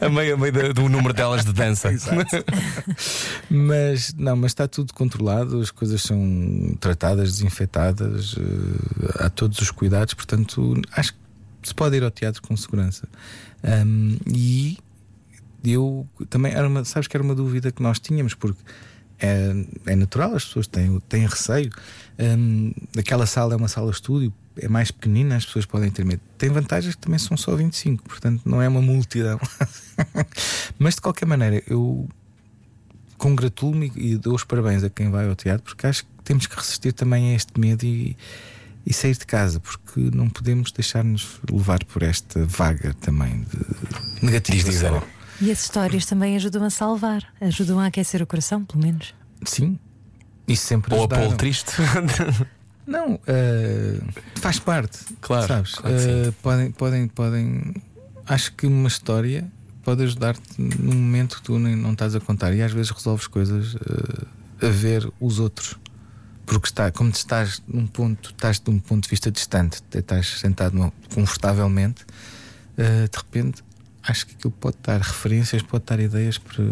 [0.00, 1.79] a meio, a meio do número delas de dança.
[3.50, 9.70] Mas não, mas está tudo controlado, as coisas são tratadas, desinfetadas, eh, há todos os
[9.70, 11.18] cuidados, portanto, acho que
[11.68, 13.08] se pode ir ao teatro com segurança.
[13.62, 14.78] Ahm, e
[15.64, 18.60] eu também era uma, sabes que era uma dúvida que nós tínhamos, porque
[19.20, 19.52] é,
[19.86, 21.70] é natural, as pessoas têm, têm receio.
[22.20, 26.20] Ahm, aquela sala é uma sala estúdio, é mais pequenina, as pessoas podem ter medo.
[26.36, 29.40] Tem vantagens que também são só 25, portanto, não é uma multidão.
[30.78, 32.06] Mas de qualquer maneira, eu
[33.16, 36.54] congratulo-me e dou os parabéns a quem vai ao teatro, porque acho que temos que
[36.56, 38.14] resistir também a este medo e,
[38.84, 44.26] e sair de casa, porque não podemos deixar-nos levar por esta vaga também de
[44.84, 45.02] Ana.
[45.40, 49.14] E as histórias também ajudam a salvar, ajudam a aquecer o coração, pelo menos.
[49.42, 49.78] Sim,
[50.56, 51.08] sempre Ou a.
[51.08, 51.72] Polo triste.
[52.86, 54.00] Não, eh,
[54.36, 55.74] faz parte, Claro, sabes?
[55.76, 55.96] claro.
[55.96, 57.74] Eh, podem, podem, podem.
[58.26, 59.46] Acho que uma história
[59.84, 63.26] pode ajudar-te num momento que tu nem, não estás a contar e às vezes resolves
[63.28, 63.76] coisas
[64.60, 65.76] eh, a ver os outros.
[66.46, 70.40] Porque está, como estás num ponto, estás de um ponto de vista distante, te- estás
[70.40, 72.04] sentado confortavelmente,
[72.76, 73.62] de repente
[74.02, 76.64] acho que aquilo pode dar referências, pode dar ideias para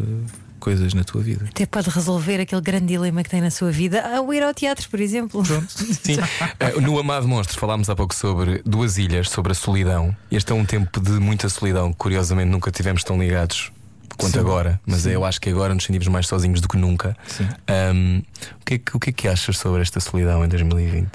[0.69, 1.47] coisas na tua vida.
[1.49, 4.87] Até pode resolver aquele grande dilema que tem na sua vida ao ir ao teatro,
[4.91, 5.43] por exemplo.
[5.67, 6.19] Sim.
[6.61, 10.15] Eh, no Amado Monstro falámos há pouco sobre duas ilhas, sobre a solidão.
[10.31, 11.91] Este é um tempo de muita solidão.
[11.95, 13.73] Curiosamente, nunca tivemos tão ligados
[14.19, 14.41] quanto Sim.
[14.41, 15.13] agora, mas Sim.
[15.13, 17.17] eu acho que agora nos sentimos mais sozinhos do que nunca.
[17.27, 17.49] Sim.
[17.67, 18.19] Ahm,
[18.61, 21.09] o, que é que, o que é que achas sobre esta solidão em 2020?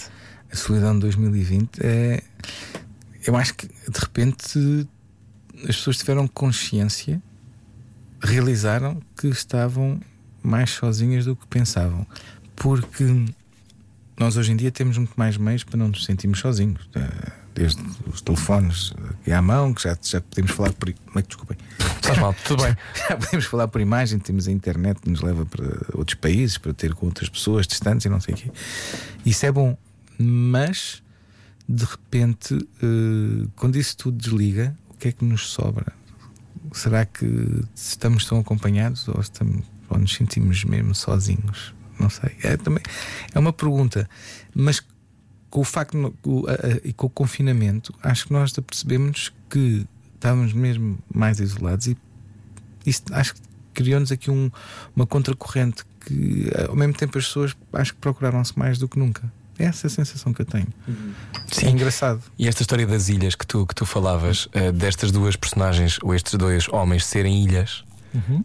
[0.52, 2.24] A solidão de 2020 é.
[3.26, 4.88] Eu acho que de repente
[5.70, 7.22] as pessoas tiveram consciência,
[8.24, 10.00] realizaram que estavam
[10.42, 12.08] mais sozinhas do que pensavam.
[12.56, 13.26] Porque
[14.18, 16.90] nós hoje em dia temos muito mais meios para não nos sentirmos sozinhos.
[16.96, 20.90] Eh, Desde os telefones aqui à mão, que já, já podemos falar por.
[21.16, 21.56] Ai, Desculpem.
[22.02, 22.76] Faz mal, tudo bem.
[23.08, 25.64] Já podemos falar por imagem, temos a internet que nos leva para
[25.94, 28.52] outros países, para ter com outras pessoas distantes e não sei o quê.
[29.24, 29.78] Isso é bom,
[30.18, 31.04] mas
[31.70, 35.94] de repente, eh, quando isso tudo desliga, o que é que nos sobra?
[36.74, 37.26] Será que
[37.76, 41.74] estamos tão acompanhados ou, estamos, ou nos sentimos mesmo sozinhos?
[42.00, 42.36] Não sei.
[42.44, 42.84] É, também,
[43.34, 44.10] é uma pergunta,
[44.56, 44.82] mas
[45.50, 46.14] com o facto
[46.84, 51.98] e com o confinamento, acho que nós percebemos que estávamos mesmo mais isolados e
[52.86, 53.42] isso acho que
[53.74, 54.50] criou-nos aqui um-
[54.96, 59.32] uma contracorrente que ao mesmo tempo as pessoas acho que procuraram-se mais do que nunca.
[59.60, 60.68] É essa a sensação que eu tenho.
[61.64, 62.22] É engraçado.
[62.40, 66.14] E esta história das ilhas que tu, que tu falavas, eh, destas duas personagens, ou
[66.16, 67.84] estes dois homens serem ilhas,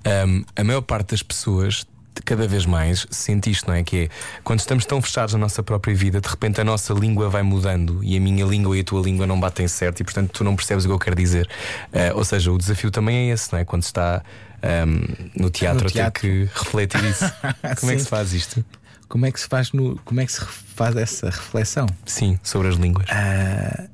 [0.04, 1.86] ahm, a maior parte das pessoas,
[2.24, 3.82] cada vez mais, sente isto, não é?
[3.82, 4.08] Que é
[4.44, 8.02] quando estamos tão fechados na nossa própria vida, de repente a nossa língua vai mudando
[8.02, 10.56] e a minha língua e a tua língua não batem certo e portanto tu não
[10.56, 11.48] percebes o que eu quero dizer.
[11.92, 13.64] Eh, ou seja, o desafio também é esse, não é?
[13.64, 14.22] Quando está
[14.62, 16.20] ahm, no teatro, No a ter teatro.
[16.20, 17.24] que refletir isso.
[17.80, 18.04] Como é que Sim.
[18.04, 18.64] se faz isto?
[19.08, 21.86] Como é que se faz no, como é que se faz essa reflexão?
[22.04, 23.06] Sim, sobre as línguas.
[23.10, 23.88] Ah,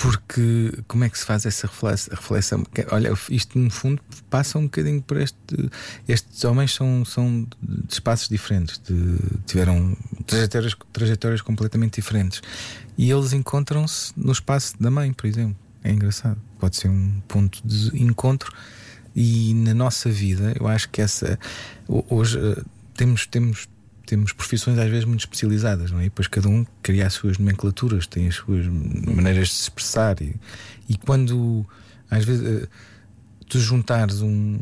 [0.00, 2.64] Porque como é que se faz essa reflex- reflexão?
[2.92, 5.36] Olha, isto no fundo passa um bocadinho por este.
[6.06, 12.40] Estes homens são, são de espaços diferentes, de- tiveram trajetórias, trajetórias completamente diferentes.
[12.96, 15.56] E eles encontram-se no espaço da mãe, por exemplo.
[15.82, 16.40] É engraçado.
[16.60, 18.52] Pode ser um ponto de encontro.
[19.16, 21.36] E na nossa vida, eu acho que essa.
[21.88, 22.38] ho- Hoje
[22.98, 23.68] temos, temos,
[24.04, 26.02] temos profissões às vezes muito especializadas, não é?
[26.02, 30.20] E depois cada um cria as suas nomenclaturas, tem as suas maneiras de se expressar.
[30.20, 30.34] E,
[30.88, 31.64] e quando,
[32.10, 32.68] às vezes, eh,
[33.48, 34.58] tu juntares um-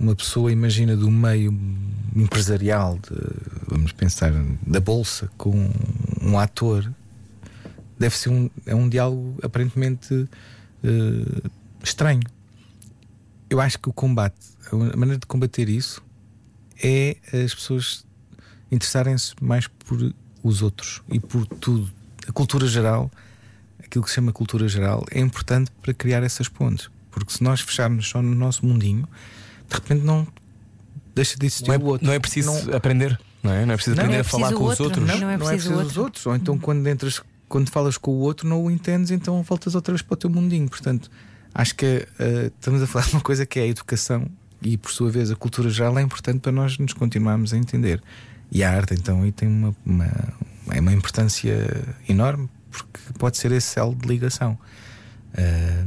[0.00, 1.52] uma pessoa, imagina, do meio
[2.14, 4.32] empresarial, de- vamos pensar,
[4.66, 5.70] da bolsa, com
[6.22, 6.90] um ator,
[7.98, 10.26] deve ser um, é um diálogo aparentemente
[10.82, 11.48] eh,
[11.82, 12.22] estranho.
[13.50, 14.36] Eu acho que o combate,
[14.72, 16.02] a maneira de combater isso
[16.82, 18.04] é as pessoas
[18.70, 20.12] interessarem-se mais por
[20.42, 21.90] os outros e por tudo.
[22.28, 23.10] A cultura geral,
[23.82, 26.90] aquilo que se chama cultura geral, é importante para criar essas pontes.
[27.10, 29.08] Porque se nós fecharmos só no nosso mundinho,
[29.68, 30.26] de repente não
[31.14, 32.06] deixa de existir Não é, o outro.
[32.06, 33.64] não é preciso Não- aprender, não é?
[33.64, 35.06] Não é preciso Não, aprender é a falar preciso com o os outro, outros.
[35.08, 36.02] não é não é preciso preciso o os outro.
[36.02, 36.26] outros.
[36.26, 39.92] Ou então quando entras, quando falas com o outro, não o entendes, então voltas outra
[39.94, 40.68] vez para o teu mundinho.
[40.68, 41.10] Portanto,
[41.54, 44.28] acho que eh, estamos a falar de uma coisa que é a educação
[44.62, 48.02] e, por sua vez, a cultura geral é importante para nós nos continuarmos a entender.
[48.50, 50.10] E a arte, então, aí tem uma, uma,
[50.70, 51.54] é uma importância
[52.08, 54.58] enorme, porque pode ser esse elo de ligação.
[55.34, 55.84] Eh,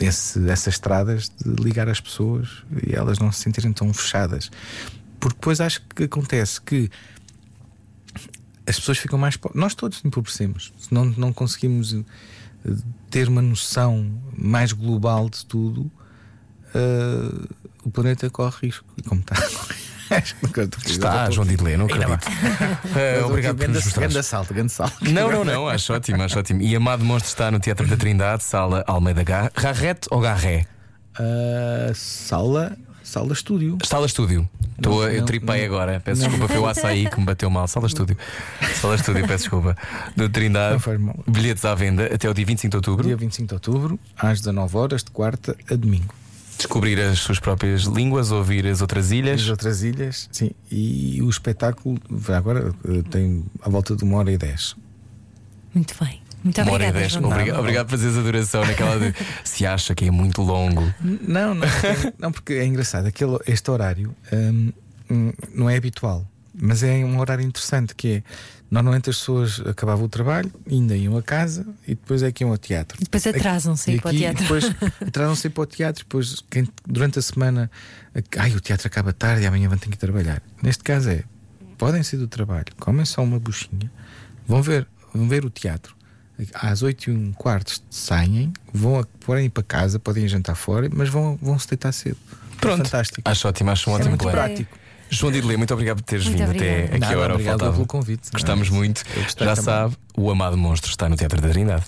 [0.00, 2.48] esse- essas estradas de ligar as pessoas
[2.86, 4.50] e elas não se sentirem tão fechadas.
[5.18, 6.88] Porque depois acho que acontece que
[8.66, 9.36] as pessoas ficam mais.
[9.36, 10.72] po- Nós todos empobrecemos.
[10.90, 12.02] Não, não conseguimos eh,
[13.10, 15.90] ter uma noção mais global de tudo,
[16.74, 17.48] eh,
[17.84, 18.86] o planeta corre risco.
[18.96, 19.36] E como está
[20.86, 22.18] Está, João Didley, não acredito.
[22.92, 24.96] Mas obrigado por nos grande salto, grande salto.
[25.08, 26.60] Não, não, não, acho ótimo, acho ótimo.
[26.62, 29.52] E Amado Monstro está no Teatro da Trindade, sala Almeida Gar...
[29.54, 30.66] Garrete ou Garré?
[31.16, 33.78] Ah, sala, sala estúdio.
[33.84, 34.48] Sala Estúdio.
[34.76, 35.74] Estou a- eu não, tripei não.
[35.74, 36.00] agora.
[36.00, 37.68] Peço desculpa, foi o açaí que me bateu mal.
[37.68, 38.16] Sala Estúdio.
[38.80, 39.76] Sala Estúdio, peço desculpa.
[40.16, 40.82] Do Trindade.
[40.98, 41.14] Não.
[41.28, 43.06] Bilhetes à venda até o dia 25 de outubro.
[43.06, 46.14] Dia 25 de outubro, às 19 horas, de quarta a domingo.
[46.60, 49.40] Descobrir as suas próprias línguas, ouvir as outras ilhas.
[49.40, 50.50] As outras ilhas, sim.
[50.70, 51.98] E o espetáculo
[52.28, 54.76] agora eh, tem à volta de uma hora e dez.
[55.74, 56.20] Muito bem.
[56.44, 56.98] Muito Uma hora e obrigada.
[56.98, 57.16] dez.
[57.16, 60.82] Obrigado, obrigado por fazeres a duração naquela de se acha que é muito longo.
[61.00, 63.06] Não, não, porque- não, porque é engraçado.
[63.06, 64.72] Aquele, este horário hum,
[65.10, 68.22] hum, não é habitual, mas é um horário interessante que é.
[68.70, 72.50] Normalmente as pessoas acabavam o trabalho, ainda iam a casa e depois é que iam
[72.52, 72.96] ao teatro.
[73.00, 74.42] Depois atrasam-se E para o teatro.
[74.42, 74.64] Depois
[75.06, 77.68] atrasam-se para o teatro, depois quem, durante a semana,
[78.38, 80.40] ai, o teatro acaba tarde e amanhã vão ter que ir trabalhar.
[80.62, 81.24] Neste caso é,
[81.76, 83.90] podem sair do trabalho, comem só uma buchinha,
[84.46, 85.96] vão ver, vão ver o teatro.
[86.54, 89.04] Às 8 e um quarto saem, vão
[89.42, 92.16] ir para casa, podem jantar fora, mas vão, vão se deitar cedo.
[92.52, 92.84] É Pronto.
[92.84, 93.20] fantástico.
[93.24, 94.38] Acho ótimo, acho um É ótimo muito plano.
[94.38, 94.78] prático.
[95.10, 96.84] João Didley, muito obrigado por teres Muito vindo obrigada.
[96.84, 97.72] até aqui a hora obrigado faltava.
[97.72, 98.30] pelo convite.
[98.32, 99.02] Gostamos Não, muito.
[99.26, 99.56] Já também.
[99.56, 101.84] sabe, o Amado Monstro está no Teatro da Trindade.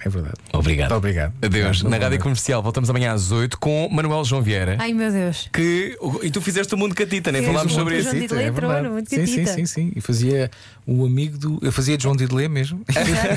[0.00, 0.36] É verdade.
[0.52, 0.90] Obrigado.
[0.90, 1.32] Muito obrigado.
[1.42, 1.78] Adeus.
[1.80, 2.20] Obrigado, Na Rádio.
[2.20, 4.76] Comercial voltamos amanhã às 8 com Manuel João Vieira.
[4.78, 5.48] Ai meu Deus.
[5.52, 8.10] Que, e tu fizeste o mundo catita, nem Fiz falámos o sobre isso.
[8.10, 9.54] João Didelé é entrou Mundo sim, sim, Catita.
[9.54, 9.92] sim, sim.
[9.96, 10.50] E fazia
[10.86, 11.58] o amigo do.
[11.62, 12.80] Eu fazia de João Didelé mesmo.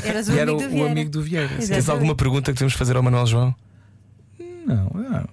[0.05, 0.91] Eras o e era o, Vieira.
[0.91, 1.47] amigo do Vieira.
[1.49, 1.55] sim.
[1.55, 1.73] Exato.
[1.73, 3.55] Tens alguma pergunta que temos de fazer ao Manuel João?
[4.67, 5.27] Não, não.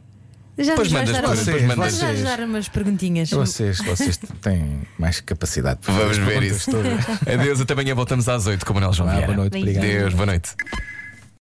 [0.59, 1.95] Já Depois mandas para- umas- depois mandas.
[1.95, 2.23] Vocês.
[2.23, 3.31] dar umas perguntinhas.
[3.31, 6.71] Vocês, vocês têm mais capacidade para Vamos ver isso.
[6.71, 6.93] todas.
[7.33, 9.27] Adeus, até amanhã voltamos às 8 com o Manuel João Vieira.
[9.27, 9.85] boa noite, obrigado.
[9.85, 10.51] Adeus, boa noite.